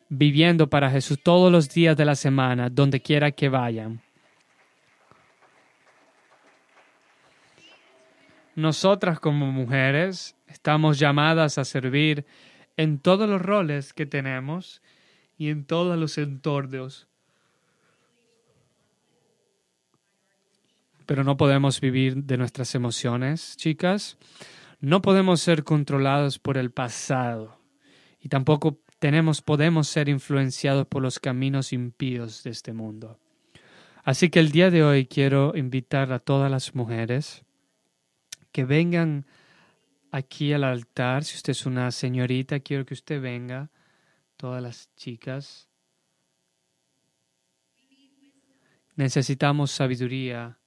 viviendo 0.07 0.69
para 0.69 0.91
Jesús 0.91 1.19
todos 1.23 1.51
los 1.51 1.69
días 1.69 1.97
de 1.97 2.05
la 2.05 2.15
semana, 2.15 2.69
donde 2.69 3.01
quiera 3.01 3.31
que 3.31 3.49
vayan. 3.49 4.01
Nosotras 8.55 9.19
como 9.19 9.51
mujeres 9.51 10.35
estamos 10.47 10.99
llamadas 10.99 11.57
a 11.57 11.65
servir 11.65 12.25
en 12.79 12.97
todos 12.97 13.27
los 13.27 13.41
roles 13.41 13.91
que 13.91 14.05
tenemos 14.05 14.81
y 15.37 15.49
en 15.49 15.65
todos 15.65 15.99
los 15.99 16.17
entornos. 16.17 17.07
Pero 21.05 21.25
no 21.25 21.35
podemos 21.35 21.81
vivir 21.81 22.23
de 22.23 22.37
nuestras 22.37 22.73
emociones, 22.75 23.57
chicas. 23.57 24.17
No 24.79 25.01
podemos 25.01 25.41
ser 25.41 25.65
controlados 25.65 26.39
por 26.39 26.57
el 26.57 26.71
pasado 26.71 27.59
y 28.21 28.29
tampoco 28.29 28.79
tenemos, 28.99 29.41
podemos 29.41 29.89
ser 29.89 30.07
influenciados 30.07 30.87
por 30.87 31.01
los 31.01 31.19
caminos 31.19 31.73
impíos 31.73 32.43
de 32.43 32.51
este 32.51 32.71
mundo. 32.71 33.19
Así 34.05 34.29
que 34.29 34.39
el 34.39 34.53
día 34.53 34.71
de 34.71 34.85
hoy 34.85 35.05
quiero 35.05 35.51
invitar 35.57 36.13
a 36.13 36.19
todas 36.19 36.49
las 36.49 36.73
mujeres 36.75 37.43
que 38.53 38.63
vengan 38.63 39.25
aquí 40.11 40.53
al 40.53 40.63
altar. 40.63 41.23
Si 41.23 41.35
usted 41.35 41.51
es 41.51 41.65
una 41.65 41.91
señorita, 41.91 42.59
quiero 42.59 42.85
que 42.85 42.93
usted 42.93 43.21
venga. 43.21 43.69
Todas 44.37 44.61
las 44.61 44.89
chicas. 44.95 45.67
Necesitamos 48.95 49.71
sabiduría. 49.71 50.57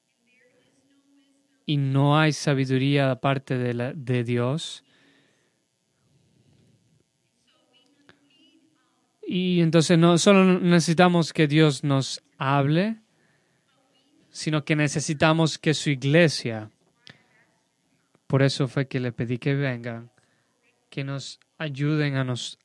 Y 1.64 1.76
no 1.76 2.18
hay 2.18 2.32
sabiduría 2.32 3.10
aparte 3.10 3.56
de, 3.56 3.92
de 3.94 4.24
Dios. 4.24 4.84
Y 9.26 9.60
entonces 9.60 9.96
no 9.98 10.18
solo 10.18 10.58
necesitamos 10.60 11.32
que 11.32 11.46
Dios 11.46 11.84
nos 11.84 12.22
hable, 12.36 12.98
sino 14.30 14.64
que 14.64 14.76
necesitamos 14.76 15.58
que 15.58 15.72
su 15.72 15.90
iglesia 15.90 16.70
por 18.32 18.42
eso 18.42 18.66
fue 18.66 18.88
que 18.88 18.98
le 18.98 19.12
pedí 19.12 19.36
que 19.36 19.54
vengan, 19.54 20.10
que 20.88 21.04
nos 21.04 21.38
ayuden 21.58 22.16
a 22.16 22.24
nos 22.24 22.58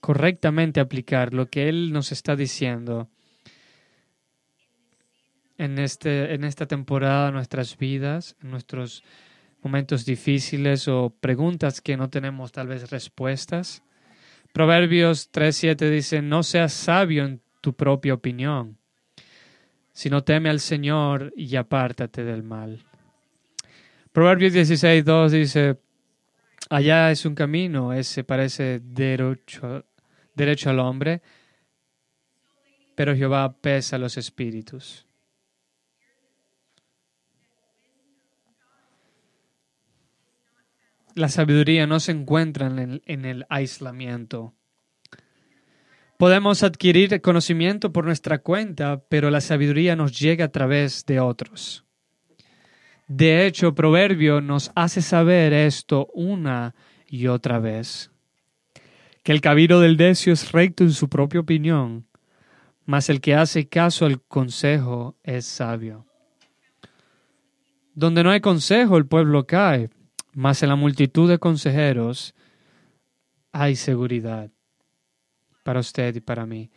correctamente 0.00 0.80
aplicar 0.80 1.34
lo 1.34 1.50
que 1.50 1.68
Él 1.68 1.92
nos 1.92 2.12
está 2.12 2.34
diciendo 2.34 3.10
en, 5.58 5.78
este, 5.78 6.32
en 6.32 6.44
esta 6.44 6.64
temporada 6.64 7.30
nuestras 7.30 7.76
vidas, 7.76 8.36
en 8.42 8.52
nuestros 8.52 9.04
momentos 9.60 10.06
difíciles 10.06 10.88
o 10.88 11.10
preguntas 11.10 11.82
que 11.82 11.98
no 11.98 12.08
tenemos 12.08 12.50
tal 12.50 12.68
vez 12.68 12.90
respuestas. 12.90 13.82
Proverbios 14.54 15.30
3.7 15.30 15.90
dice, 15.90 16.22
no 16.22 16.42
seas 16.42 16.72
sabio 16.72 17.26
en 17.26 17.42
tu 17.60 17.74
propia 17.74 18.14
opinión, 18.14 18.78
sino 19.92 20.24
teme 20.24 20.48
al 20.48 20.60
Señor 20.60 21.34
y 21.36 21.54
apártate 21.56 22.24
del 22.24 22.42
mal. 22.42 22.86
Proverbios 24.12 24.52
16, 24.52 25.06
2 25.06 25.32
dice, 25.32 25.78
allá 26.68 27.10
es 27.10 27.24
un 27.24 27.34
camino, 27.34 27.94
ese 27.94 28.24
parece 28.24 28.80
derecho, 28.84 29.84
al 30.68 30.78
hombre, 30.80 31.22
pero 32.94 33.16
Jehová 33.16 33.56
pesa 33.58 33.96
los 33.96 34.18
espíritus. 34.18 35.06
La 41.14 41.30
sabiduría 41.30 41.86
no 41.86 41.98
se 41.98 42.12
encuentra 42.12 42.66
en 42.66 43.02
en 43.06 43.24
el 43.24 43.46
aislamiento. 43.48 44.54
Podemos 46.18 46.62
adquirir 46.62 47.18
conocimiento 47.22 47.94
por 47.94 48.04
nuestra 48.04 48.38
cuenta, 48.38 49.02
pero 49.08 49.30
la 49.30 49.40
sabiduría 49.40 49.96
nos 49.96 50.18
llega 50.18 50.44
a 50.44 50.52
través 50.52 51.06
de 51.06 51.18
otros. 51.18 51.86
De 53.14 53.44
hecho, 53.44 53.74
Proverbio 53.74 54.40
nos 54.40 54.72
hace 54.74 55.02
saber 55.02 55.52
esto 55.52 56.08
una 56.14 56.74
y 57.06 57.26
otra 57.26 57.58
vez. 57.58 58.10
Que 59.22 59.32
el 59.32 59.42
camino 59.42 59.80
del 59.80 59.98
necio 59.98 60.32
es 60.32 60.50
recto 60.50 60.82
en 60.82 60.92
su 60.92 61.10
propia 61.10 61.40
opinión, 61.40 62.06
mas 62.86 63.10
el 63.10 63.20
que 63.20 63.34
hace 63.34 63.68
caso 63.68 64.06
al 64.06 64.22
consejo 64.22 65.18
es 65.24 65.44
sabio. 65.44 66.06
Donde 67.94 68.22
no 68.22 68.30
hay 68.30 68.40
consejo, 68.40 68.96
el 68.96 69.06
pueblo 69.06 69.46
cae, 69.46 69.90
mas 70.32 70.62
en 70.62 70.70
la 70.70 70.76
multitud 70.76 71.28
de 71.28 71.38
consejeros 71.38 72.34
hay 73.52 73.76
seguridad 73.76 74.50
para 75.64 75.80
usted 75.80 76.16
y 76.16 76.20
para 76.20 76.46
mí. 76.46 76.70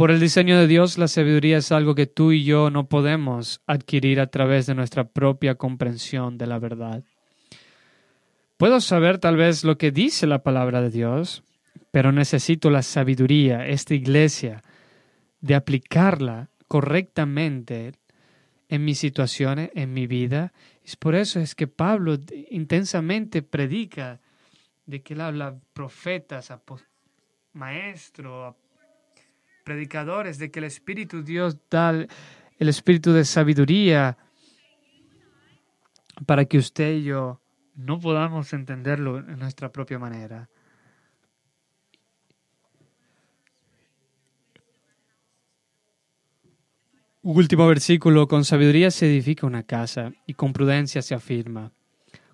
Por 0.00 0.10
el 0.10 0.18
diseño 0.18 0.58
de 0.58 0.66
Dios, 0.66 0.96
la 0.96 1.08
sabiduría 1.08 1.58
es 1.58 1.72
algo 1.72 1.94
que 1.94 2.06
tú 2.06 2.32
y 2.32 2.42
yo 2.42 2.70
no 2.70 2.88
podemos 2.88 3.60
adquirir 3.66 4.18
a 4.18 4.28
través 4.28 4.64
de 4.64 4.74
nuestra 4.74 5.04
propia 5.04 5.56
comprensión 5.56 6.38
de 6.38 6.46
la 6.46 6.58
verdad. 6.58 7.04
Puedo 8.56 8.80
saber 8.80 9.18
tal 9.18 9.36
vez 9.36 9.62
lo 9.62 9.76
que 9.76 9.90
dice 9.90 10.26
la 10.26 10.42
palabra 10.42 10.80
de 10.80 10.88
Dios, 10.88 11.44
pero 11.90 12.12
necesito 12.12 12.70
la 12.70 12.80
sabiduría, 12.80 13.66
esta 13.66 13.92
iglesia, 13.92 14.62
de 15.42 15.54
aplicarla 15.54 16.48
correctamente 16.66 17.92
en 18.70 18.86
mis 18.86 18.98
situaciones, 18.98 19.70
en 19.74 19.92
mi 19.92 20.06
vida. 20.06 20.54
Es 20.82 20.96
por 20.96 21.14
eso 21.14 21.40
es 21.40 21.54
que 21.54 21.66
Pablo 21.66 22.16
intensamente 22.48 23.42
predica 23.42 24.18
de 24.86 25.02
que 25.02 25.12
él 25.12 25.20
habla 25.20 25.58
profetas, 25.74 26.50
maestros, 27.52 28.54
predicadores 29.70 30.38
de 30.38 30.50
que 30.50 30.58
el 30.58 30.64
Espíritu 30.64 31.22
Dios 31.22 31.56
da 31.70 31.90
el 31.92 32.68
espíritu 32.68 33.12
de 33.12 33.24
sabiduría 33.24 34.18
para 36.26 36.44
que 36.44 36.58
usted 36.58 36.94
y 36.94 37.04
yo 37.04 37.40
no 37.76 38.00
podamos 38.00 38.52
entenderlo 38.52 39.18
en 39.18 39.38
nuestra 39.38 39.70
propia 39.70 40.00
manera. 40.00 40.50
Último 47.22 47.68
versículo, 47.68 48.26
con 48.26 48.44
sabiduría 48.44 48.90
se 48.90 49.06
edifica 49.06 49.46
una 49.46 49.62
casa 49.62 50.10
y 50.26 50.34
con 50.34 50.52
prudencia 50.52 51.00
se 51.00 51.14
afirma. 51.14 51.70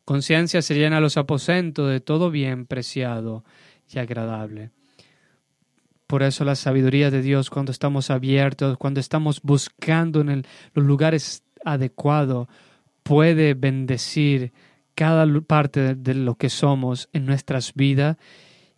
Conciencia 0.06 0.62
se 0.62 0.74
llena 0.74 1.00
los 1.00 1.18
aposentos 1.18 1.90
de 1.90 2.00
todo 2.00 2.30
bien 2.30 2.64
preciado 2.64 3.44
y 3.92 3.98
agradable. 3.98 4.70
Por 6.06 6.22
eso 6.22 6.44
la 6.44 6.54
sabiduría 6.54 7.10
de 7.10 7.22
Dios, 7.22 7.50
cuando 7.50 7.72
estamos 7.72 8.10
abiertos, 8.10 8.76
cuando 8.78 9.00
estamos 9.00 9.42
buscando 9.42 10.20
en 10.20 10.44
los 10.72 10.84
lugares 10.84 11.42
adecuados, 11.64 12.48
puede 13.02 13.54
bendecir 13.54 14.52
cada 14.94 15.26
parte 15.40 15.94
de 15.94 16.14
lo 16.14 16.36
que 16.36 16.48
somos 16.48 17.08
en 17.12 17.26
nuestras 17.26 17.74
vidas 17.74 18.16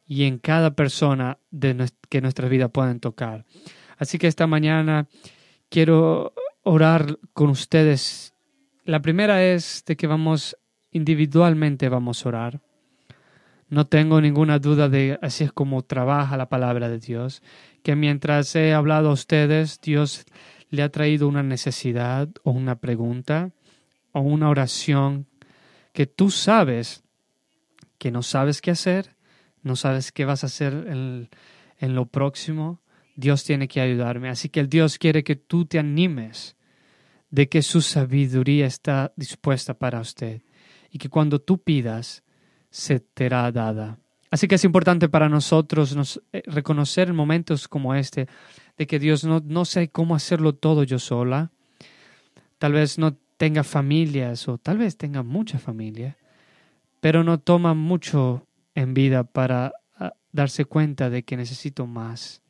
y 0.06 0.24
en 0.24 0.38
cada 0.38 0.74
persona 0.74 1.38
de 1.50 1.90
que 2.08 2.20
nuestras 2.20 2.50
vidas 2.50 2.70
pueden 2.72 2.98
tocar. 2.98 3.44
Así 3.98 4.18
que 4.18 4.26
esta 4.26 4.46
mañana 4.46 5.06
quiero 5.68 6.32
orar 6.62 7.18
con 7.34 7.50
ustedes. 7.50 8.34
La 8.84 9.02
primera 9.02 9.44
es 9.44 9.84
de 9.86 9.96
que 9.96 10.06
vamos 10.06 10.56
individualmente 10.90 11.88
vamos 11.88 12.24
a 12.24 12.28
orar. 12.28 12.60
No 13.68 13.86
tengo 13.86 14.20
ninguna 14.20 14.58
duda 14.58 14.88
de 14.88 15.18
así 15.20 15.44
es 15.44 15.52
como 15.52 15.82
trabaja 15.82 16.36
la 16.36 16.48
palabra 16.48 16.88
de 16.88 16.98
Dios, 16.98 17.42
que 17.82 17.96
mientras 17.96 18.54
he 18.56 18.72
hablado 18.72 19.10
a 19.10 19.12
ustedes, 19.12 19.80
Dios 19.80 20.24
le 20.70 20.82
ha 20.82 20.88
traído 20.90 21.28
una 21.28 21.42
necesidad 21.42 22.28
o 22.44 22.50
una 22.50 22.76
pregunta 22.76 23.50
o 24.12 24.20
una 24.20 24.48
oración 24.48 25.26
que 25.92 26.06
tú 26.06 26.30
sabes 26.30 27.02
que 27.98 28.10
no 28.10 28.22
sabes 28.22 28.60
qué 28.60 28.70
hacer, 28.70 29.16
no 29.62 29.76
sabes 29.76 30.12
qué 30.12 30.24
vas 30.24 30.44
a 30.44 30.46
hacer 30.46 30.72
en, 30.72 31.28
en 31.78 31.94
lo 31.94 32.06
próximo. 32.06 32.80
Dios 33.16 33.44
tiene 33.44 33.66
que 33.66 33.80
ayudarme. 33.80 34.28
Así 34.28 34.48
que 34.48 34.60
el 34.60 34.68
Dios 34.68 34.98
quiere 34.98 35.24
que 35.24 35.36
tú 35.36 35.66
te 35.66 35.78
animes 35.78 36.56
de 37.30 37.48
que 37.48 37.62
su 37.62 37.80
sabiduría 37.80 38.66
está 38.66 39.12
dispuesta 39.16 39.74
para 39.74 40.00
usted 40.00 40.42
y 40.90 40.98
que 40.98 41.08
cuando 41.08 41.40
tú 41.40 41.58
pidas, 41.58 42.22
se 42.70 43.00
te 43.00 43.24
será 43.24 43.50
dada. 43.52 43.98
Así 44.30 44.46
que 44.46 44.56
es 44.56 44.64
importante 44.64 45.08
para 45.08 45.28
nosotros 45.28 45.96
nos, 45.96 46.22
eh, 46.32 46.42
reconocer 46.46 47.08
en 47.08 47.16
momentos 47.16 47.66
como 47.66 47.94
este, 47.94 48.28
de 48.76 48.86
que 48.86 48.98
Dios 48.98 49.24
no, 49.24 49.42
no 49.44 49.64
sé 49.64 49.88
cómo 49.88 50.14
hacerlo 50.14 50.54
todo 50.54 50.84
yo 50.84 50.98
sola. 50.98 51.50
Tal 52.58 52.72
vez 52.72 52.98
no 52.98 53.16
tenga 53.36 53.64
familias 53.64 54.48
o 54.48 54.58
tal 54.58 54.78
vez 54.78 54.96
tenga 54.96 55.22
mucha 55.22 55.58
familia, 55.58 56.16
pero 57.00 57.24
no 57.24 57.38
toma 57.38 57.74
mucho 57.74 58.46
en 58.74 58.94
vida 58.94 59.24
para 59.24 59.72
ah, 59.96 60.14
darse 60.32 60.64
cuenta 60.64 61.08
de 61.08 61.22
que 61.22 61.36
necesito 61.36 61.86
más 61.86 62.42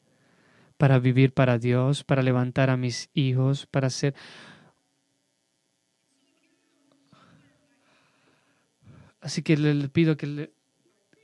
para 0.78 1.00
vivir 1.00 1.35
para 1.35 1.59
Dios, 1.59 2.04
para 2.04 2.22
levantar 2.22 2.70
a 2.70 2.76
mis 2.76 3.11
hijos, 3.12 3.66
para 3.66 3.90
ser 3.90 4.14
Así 9.20 9.42
que 9.42 9.57
le 9.57 9.88
pido 9.88 10.16
que 10.16 10.26
le 10.26 10.52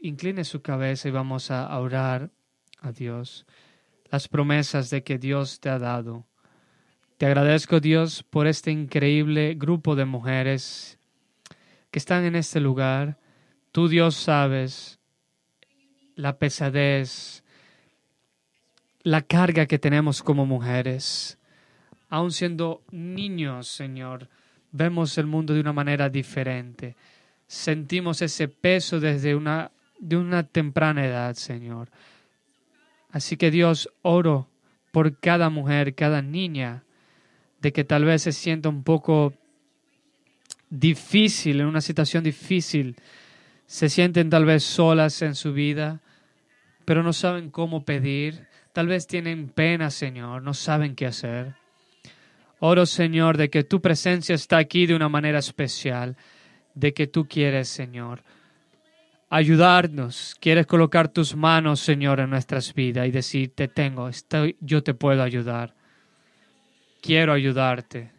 incline 0.00 0.44
su 0.44 0.62
cabeza 0.62 1.08
y 1.08 1.12
vamos 1.12 1.50
a 1.50 1.78
orar 1.78 2.30
a 2.80 2.92
Dios 2.92 3.46
las 4.10 4.28
promesas 4.28 4.90
de 4.90 5.02
que 5.02 5.18
Dios 5.18 5.60
te 5.60 5.68
ha 5.68 5.78
dado. 5.78 6.26
Te 7.18 7.26
agradezco 7.26 7.80
Dios 7.80 8.22
por 8.22 8.46
este 8.46 8.70
increíble 8.70 9.54
grupo 9.54 9.96
de 9.96 10.04
mujeres 10.04 10.98
que 11.90 11.98
están 11.98 12.24
en 12.24 12.36
este 12.36 12.60
lugar. 12.60 13.18
Tú 13.72 13.88
Dios 13.88 14.16
sabes 14.16 14.98
la 16.16 16.38
pesadez, 16.38 17.42
la 19.02 19.22
carga 19.22 19.66
que 19.66 19.78
tenemos 19.78 20.22
como 20.22 20.46
mujeres. 20.46 21.38
Aun 22.08 22.30
siendo 22.30 22.82
niños, 22.90 23.68
Señor, 23.68 24.28
vemos 24.70 25.18
el 25.18 25.26
mundo 25.26 25.54
de 25.54 25.60
una 25.60 25.72
manera 25.72 26.08
diferente 26.08 26.96
sentimos 27.54 28.20
ese 28.20 28.48
peso 28.48 29.00
desde 29.00 29.34
una, 29.34 29.70
de 29.98 30.16
una 30.16 30.42
temprana 30.42 31.06
edad, 31.06 31.34
Señor. 31.34 31.88
Así 33.10 33.36
que 33.36 33.50
Dios, 33.50 33.88
oro 34.02 34.48
por 34.90 35.18
cada 35.18 35.50
mujer, 35.50 35.94
cada 35.94 36.20
niña, 36.20 36.82
de 37.60 37.72
que 37.72 37.84
tal 37.84 38.04
vez 38.04 38.22
se 38.22 38.32
sienta 38.32 38.68
un 38.68 38.82
poco 38.82 39.34
difícil, 40.68 41.60
en 41.60 41.66
una 41.66 41.80
situación 41.80 42.24
difícil, 42.24 42.96
se 43.66 43.88
sienten 43.88 44.30
tal 44.30 44.44
vez 44.44 44.64
solas 44.64 45.22
en 45.22 45.36
su 45.36 45.52
vida, 45.52 46.00
pero 46.84 47.02
no 47.02 47.12
saben 47.12 47.50
cómo 47.50 47.84
pedir, 47.84 48.48
tal 48.72 48.88
vez 48.88 49.06
tienen 49.06 49.48
pena, 49.48 49.90
Señor, 49.90 50.42
no 50.42 50.54
saben 50.54 50.96
qué 50.96 51.06
hacer. 51.06 51.54
Oro, 52.58 52.84
Señor, 52.84 53.36
de 53.36 53.48
que 53.48 53.62
tu 53.62 53.80
presencia 53.80 54.34
está 54.34 54.58
aquí 54.58 54.86
de 54.86 54.94
una 54.94 55.08
manera 55.08 55.38
especial 55.38 56.16
de 56.74 56.92
que 56.92 57.06
tú 57.06 57.26
quieres, 57.28 57.68
Señor. 57.68 58.22
Ayudarnos, 59.30 60.36
quieres 60.40 60.66
colocar 60.66 61.08
tus 61.08 61.34
manos, 61.34 61.80
Señor, 61.80 62.20
en 62.20 62.30
nuestras 62.30 62.74
vidas 62.74 63.08
y 63.08 63.10
decir, 63.10 63.52
te 63.54 63.68
tengo, 63.68 64.08
estoy, 64.08 64.56
yo 64.60 64.82
te 64.82 64.94
puedo 64.94 65.22
ayudar. 65.22 65.74
Quiero 67.00 67.32
ayudarte. 67.32 68.12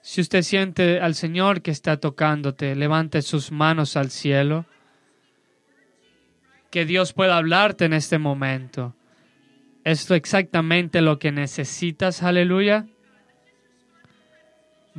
Si 0.00 0.22
usted 0.22 0.40
siente 0.40 1.00
al 1.00 1.14
Señor 1.14 1.60
que 1.60 1.70
está 1.70 1.98
tocándote, 1.98 2.74
levante 2.74 3.20
sus 3.20 3.52
manos 3.52 3.94
al 3.96 4.10
cielo. 4.10 4.64
Que 6.70 6.86
Dios 6.86 7.12
pueda 7.12 7.36
hablarte 7.36 7.84
en 7.84 7.92
este 7.92 8.18
momento. 8.18 8.94
¿Esto 9.84 10.14
exactamente 10.14 11.02
lo 11.02 11.18
que 11.18 11.30
necesitas? 11.30 12.22
Aleluya. 12.22 12.86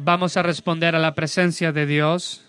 Vamos 0.01 0.37
a 0.37 0.43
responder 0.43 0.95
a 0.95 0.99
la 0.99 1.13
presencia 1.13 1.73
de 1.73 1.85
Dios. 1.85 2.41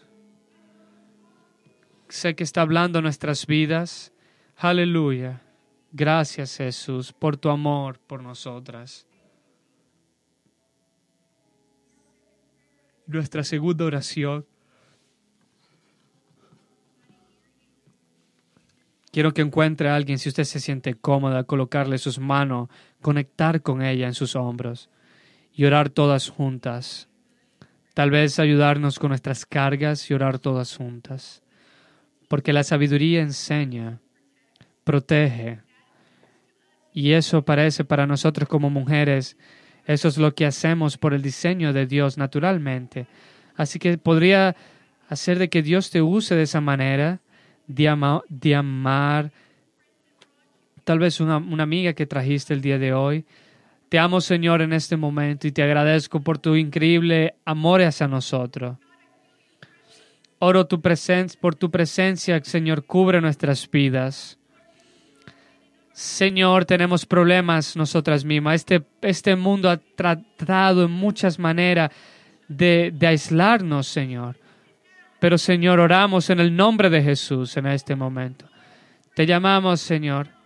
Sé 2.08 2.36
que 2.36 2.44
está 2.44 2.60
hablando 2.60 3.02
nuestras 3.02 3.44
vidas. 3.44 4.12
Aleluya. 4.56 5.42
Gracias 5.90 6.58
Jesús 6.58 7.12
por 7.12 7.36
tu 7.36 7.50
amor 7.50 7.98
por 7.98 8.22
nosotras. 8.22 9.04
Nuestra 13.08 13.42
segunda 13.42 13.84
oración. 13.84 14.46
Quiero 19.10 19.34
que 19.34 19.42
encuentre 19.42 19.88
a 19.88 19.96
alguien, 19.96 20.20
si 20.20 20.28
usted 20.28 20.44
se 20.44 20.60
siente 20.60 20.94
cómoda, 20.94 21.42
colocarle 21.42 21.98
sus 21.98 22.20
manos, 22.20 22.68
conectar 23.02 23.60
con 23.60 23.82
ella 23.82 24.06
en 24.06 24.14
sus 24.14 24.36
hombros 24.36 24.88
y 25.52 25.64
orar 25.64 25.90
todas 25.90 26.28
juntas. 26.28 27.09
Tal 27.94 28.10
vez 28.10 28.38
ayudarnos 28.38 28.98
con 28.98 29.08
nuestras 29.08 29.44
cargas 29.44 30.10
y 30.10 30.14
orar 30.14 30.38
todas 30.38 30.76
juntas. 30.76 31.42
Porque 32.28 32.52
la 32.52 32.62
sabiduría 32.62 33.20
enseña, 33.20 33.98
protege. 34.84 35.60
Y 36.92 37.12
eso 37.12 37.42
parece 37.42 37.84
para 37.84 38.06
nosotros 38.06 38.48
como 38.48 38.70
mujeres, 38.70 39.36
eso 39.86 40.08
es 40.08 40.18
lo 40.18 40.34
que 40.34 40.46
hacemos 40.46 40.98
por 40.98 41.14
el 41.14 41.22
diseño 41.22 41.72
de 41.72 41.86
Dios 41.86 42.18
naturalmente. 42.18 43.06
Así 43.56 43.78
que 43.78 43.98
podría 43.98 44.54
hacer 45.08 45.38
de 45.38 45.48
que 45.48 45.62
Dios 45.62 45.90
te 45.90 46.02
use 46.02 46.36
de 46.36 46.42
esa 46.42 46.60
manera, 46.60 47.20
de, 47.66 47.88
amar, 48.54 49.32
tal 50.84 50.98
vez 50.98 51.20
una 51.20 51.36
amiga 51.62 51.92
que 51.92 52.06
trajiste 52.06 52.54
el 52.54 52.60
día 52.60 52.78
de 52.78 52.92
hoy, 52.92 53.24
te 53.90 53.98
amo, 53.98 54.20
Señor, 54.20 54.62
en 54.62 54.72
este 54.72 54.96
momento 54.96 55.48
y 55.48 55.52
te 55.52 55.64
agradezco 55.64 56.20
por 56.20 56.38
tu 56.38 56.54
increíble 56.54 57.34
amor 57.44 57.82
hacia 57.82 58.06
nosotros. 58.06 58.76
Oro 60.38 60.64
tu 60.68 60.80
presencia, 60.80 61.38
por 61.40 61.56
tu 61.56 61.72
presencia, 61.72 62.40
Señor, 62.44 62.86
cubre 62.86 63.20
nuestras 63.20 63.68
vidas. 63.68 64.38
Señor, 65.92 66.66
tenemos 66.66 67.04
problemas 67.04 67.76
nosotras 67.76 68.24
mismas. 68.24 68.54
Este, 68.54 68.80
este 69.02 69.34
mundo 69.34 69.68
ha 69.68 69.76
tratado 69.76 70.84
en 70.84 70.92
muchas 70.92 71.40
maneras 71.40 71.90
de, 72.46 72.92
de 72.94 73.06
aislarnos, 73.08 73.88
Señor. 73.88 74.36
Pero, 75.18 75.36
Señor, 75.36 75.80
oramos 75.80 76.30
en 76.30 76.38
el 76.38 76.54
nombre 76.54 76.90
de 76.90 77.02
Jesús 77.02 77.56
en 77.56 77.66
este 77.66 77.96
momento. 77.96 78.46
Te 79.16 79.26
llamamos, 79.26 79.80
Señor 79.80 80.39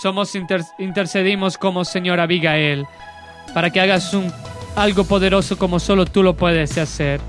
Somos 0.00 0.32
intercedimos 0.78 1.58
como 1.58 1.84
Señor 1.84 2.20
Abigail 2.20 2.86
para 3.52 3.70
que 3.70 3.80
hagas 3.80 4.14
un, 4.14 4.32
algo 4.76 5.02
poderoso 5.02 5.58
como 5.58 5.80
solo 5.80 6.06
tú 6.06 6.22
lo 6.22 6.36
puedes 6.36 6.78
hacer. 6.78 7.20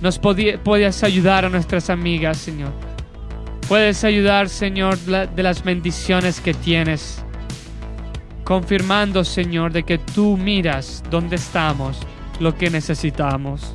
Nos 0.00 0.20
puedes 0.20 1.02
ayudar 1.02 1.44
a 1.44 1.48
nuestras 1.48 1.90
amigas, 1.90 2.36
Señor. 2.36 2.70
Puedes 3.66 4.04
ayudar, 4.04 4.48
Señor, 4.48 4.98
de 4.98 5.42
las 5.42 5.64
bendiciones 5.64 6.40
que 6.40 6.54
tienes. 6.54 7.24
Confirmando, 8.44 9.24
Señor, 9.24 9.72
de 9.72 9.82
que 9.82 9.98
tú 9.98 10.36
miras 10.36 11.02
dónde 11.10 11.34
estamos, 11.34 11.98
lo 12.38 12.54
que 12.54 12.70
necesitamos. 12.70 13.74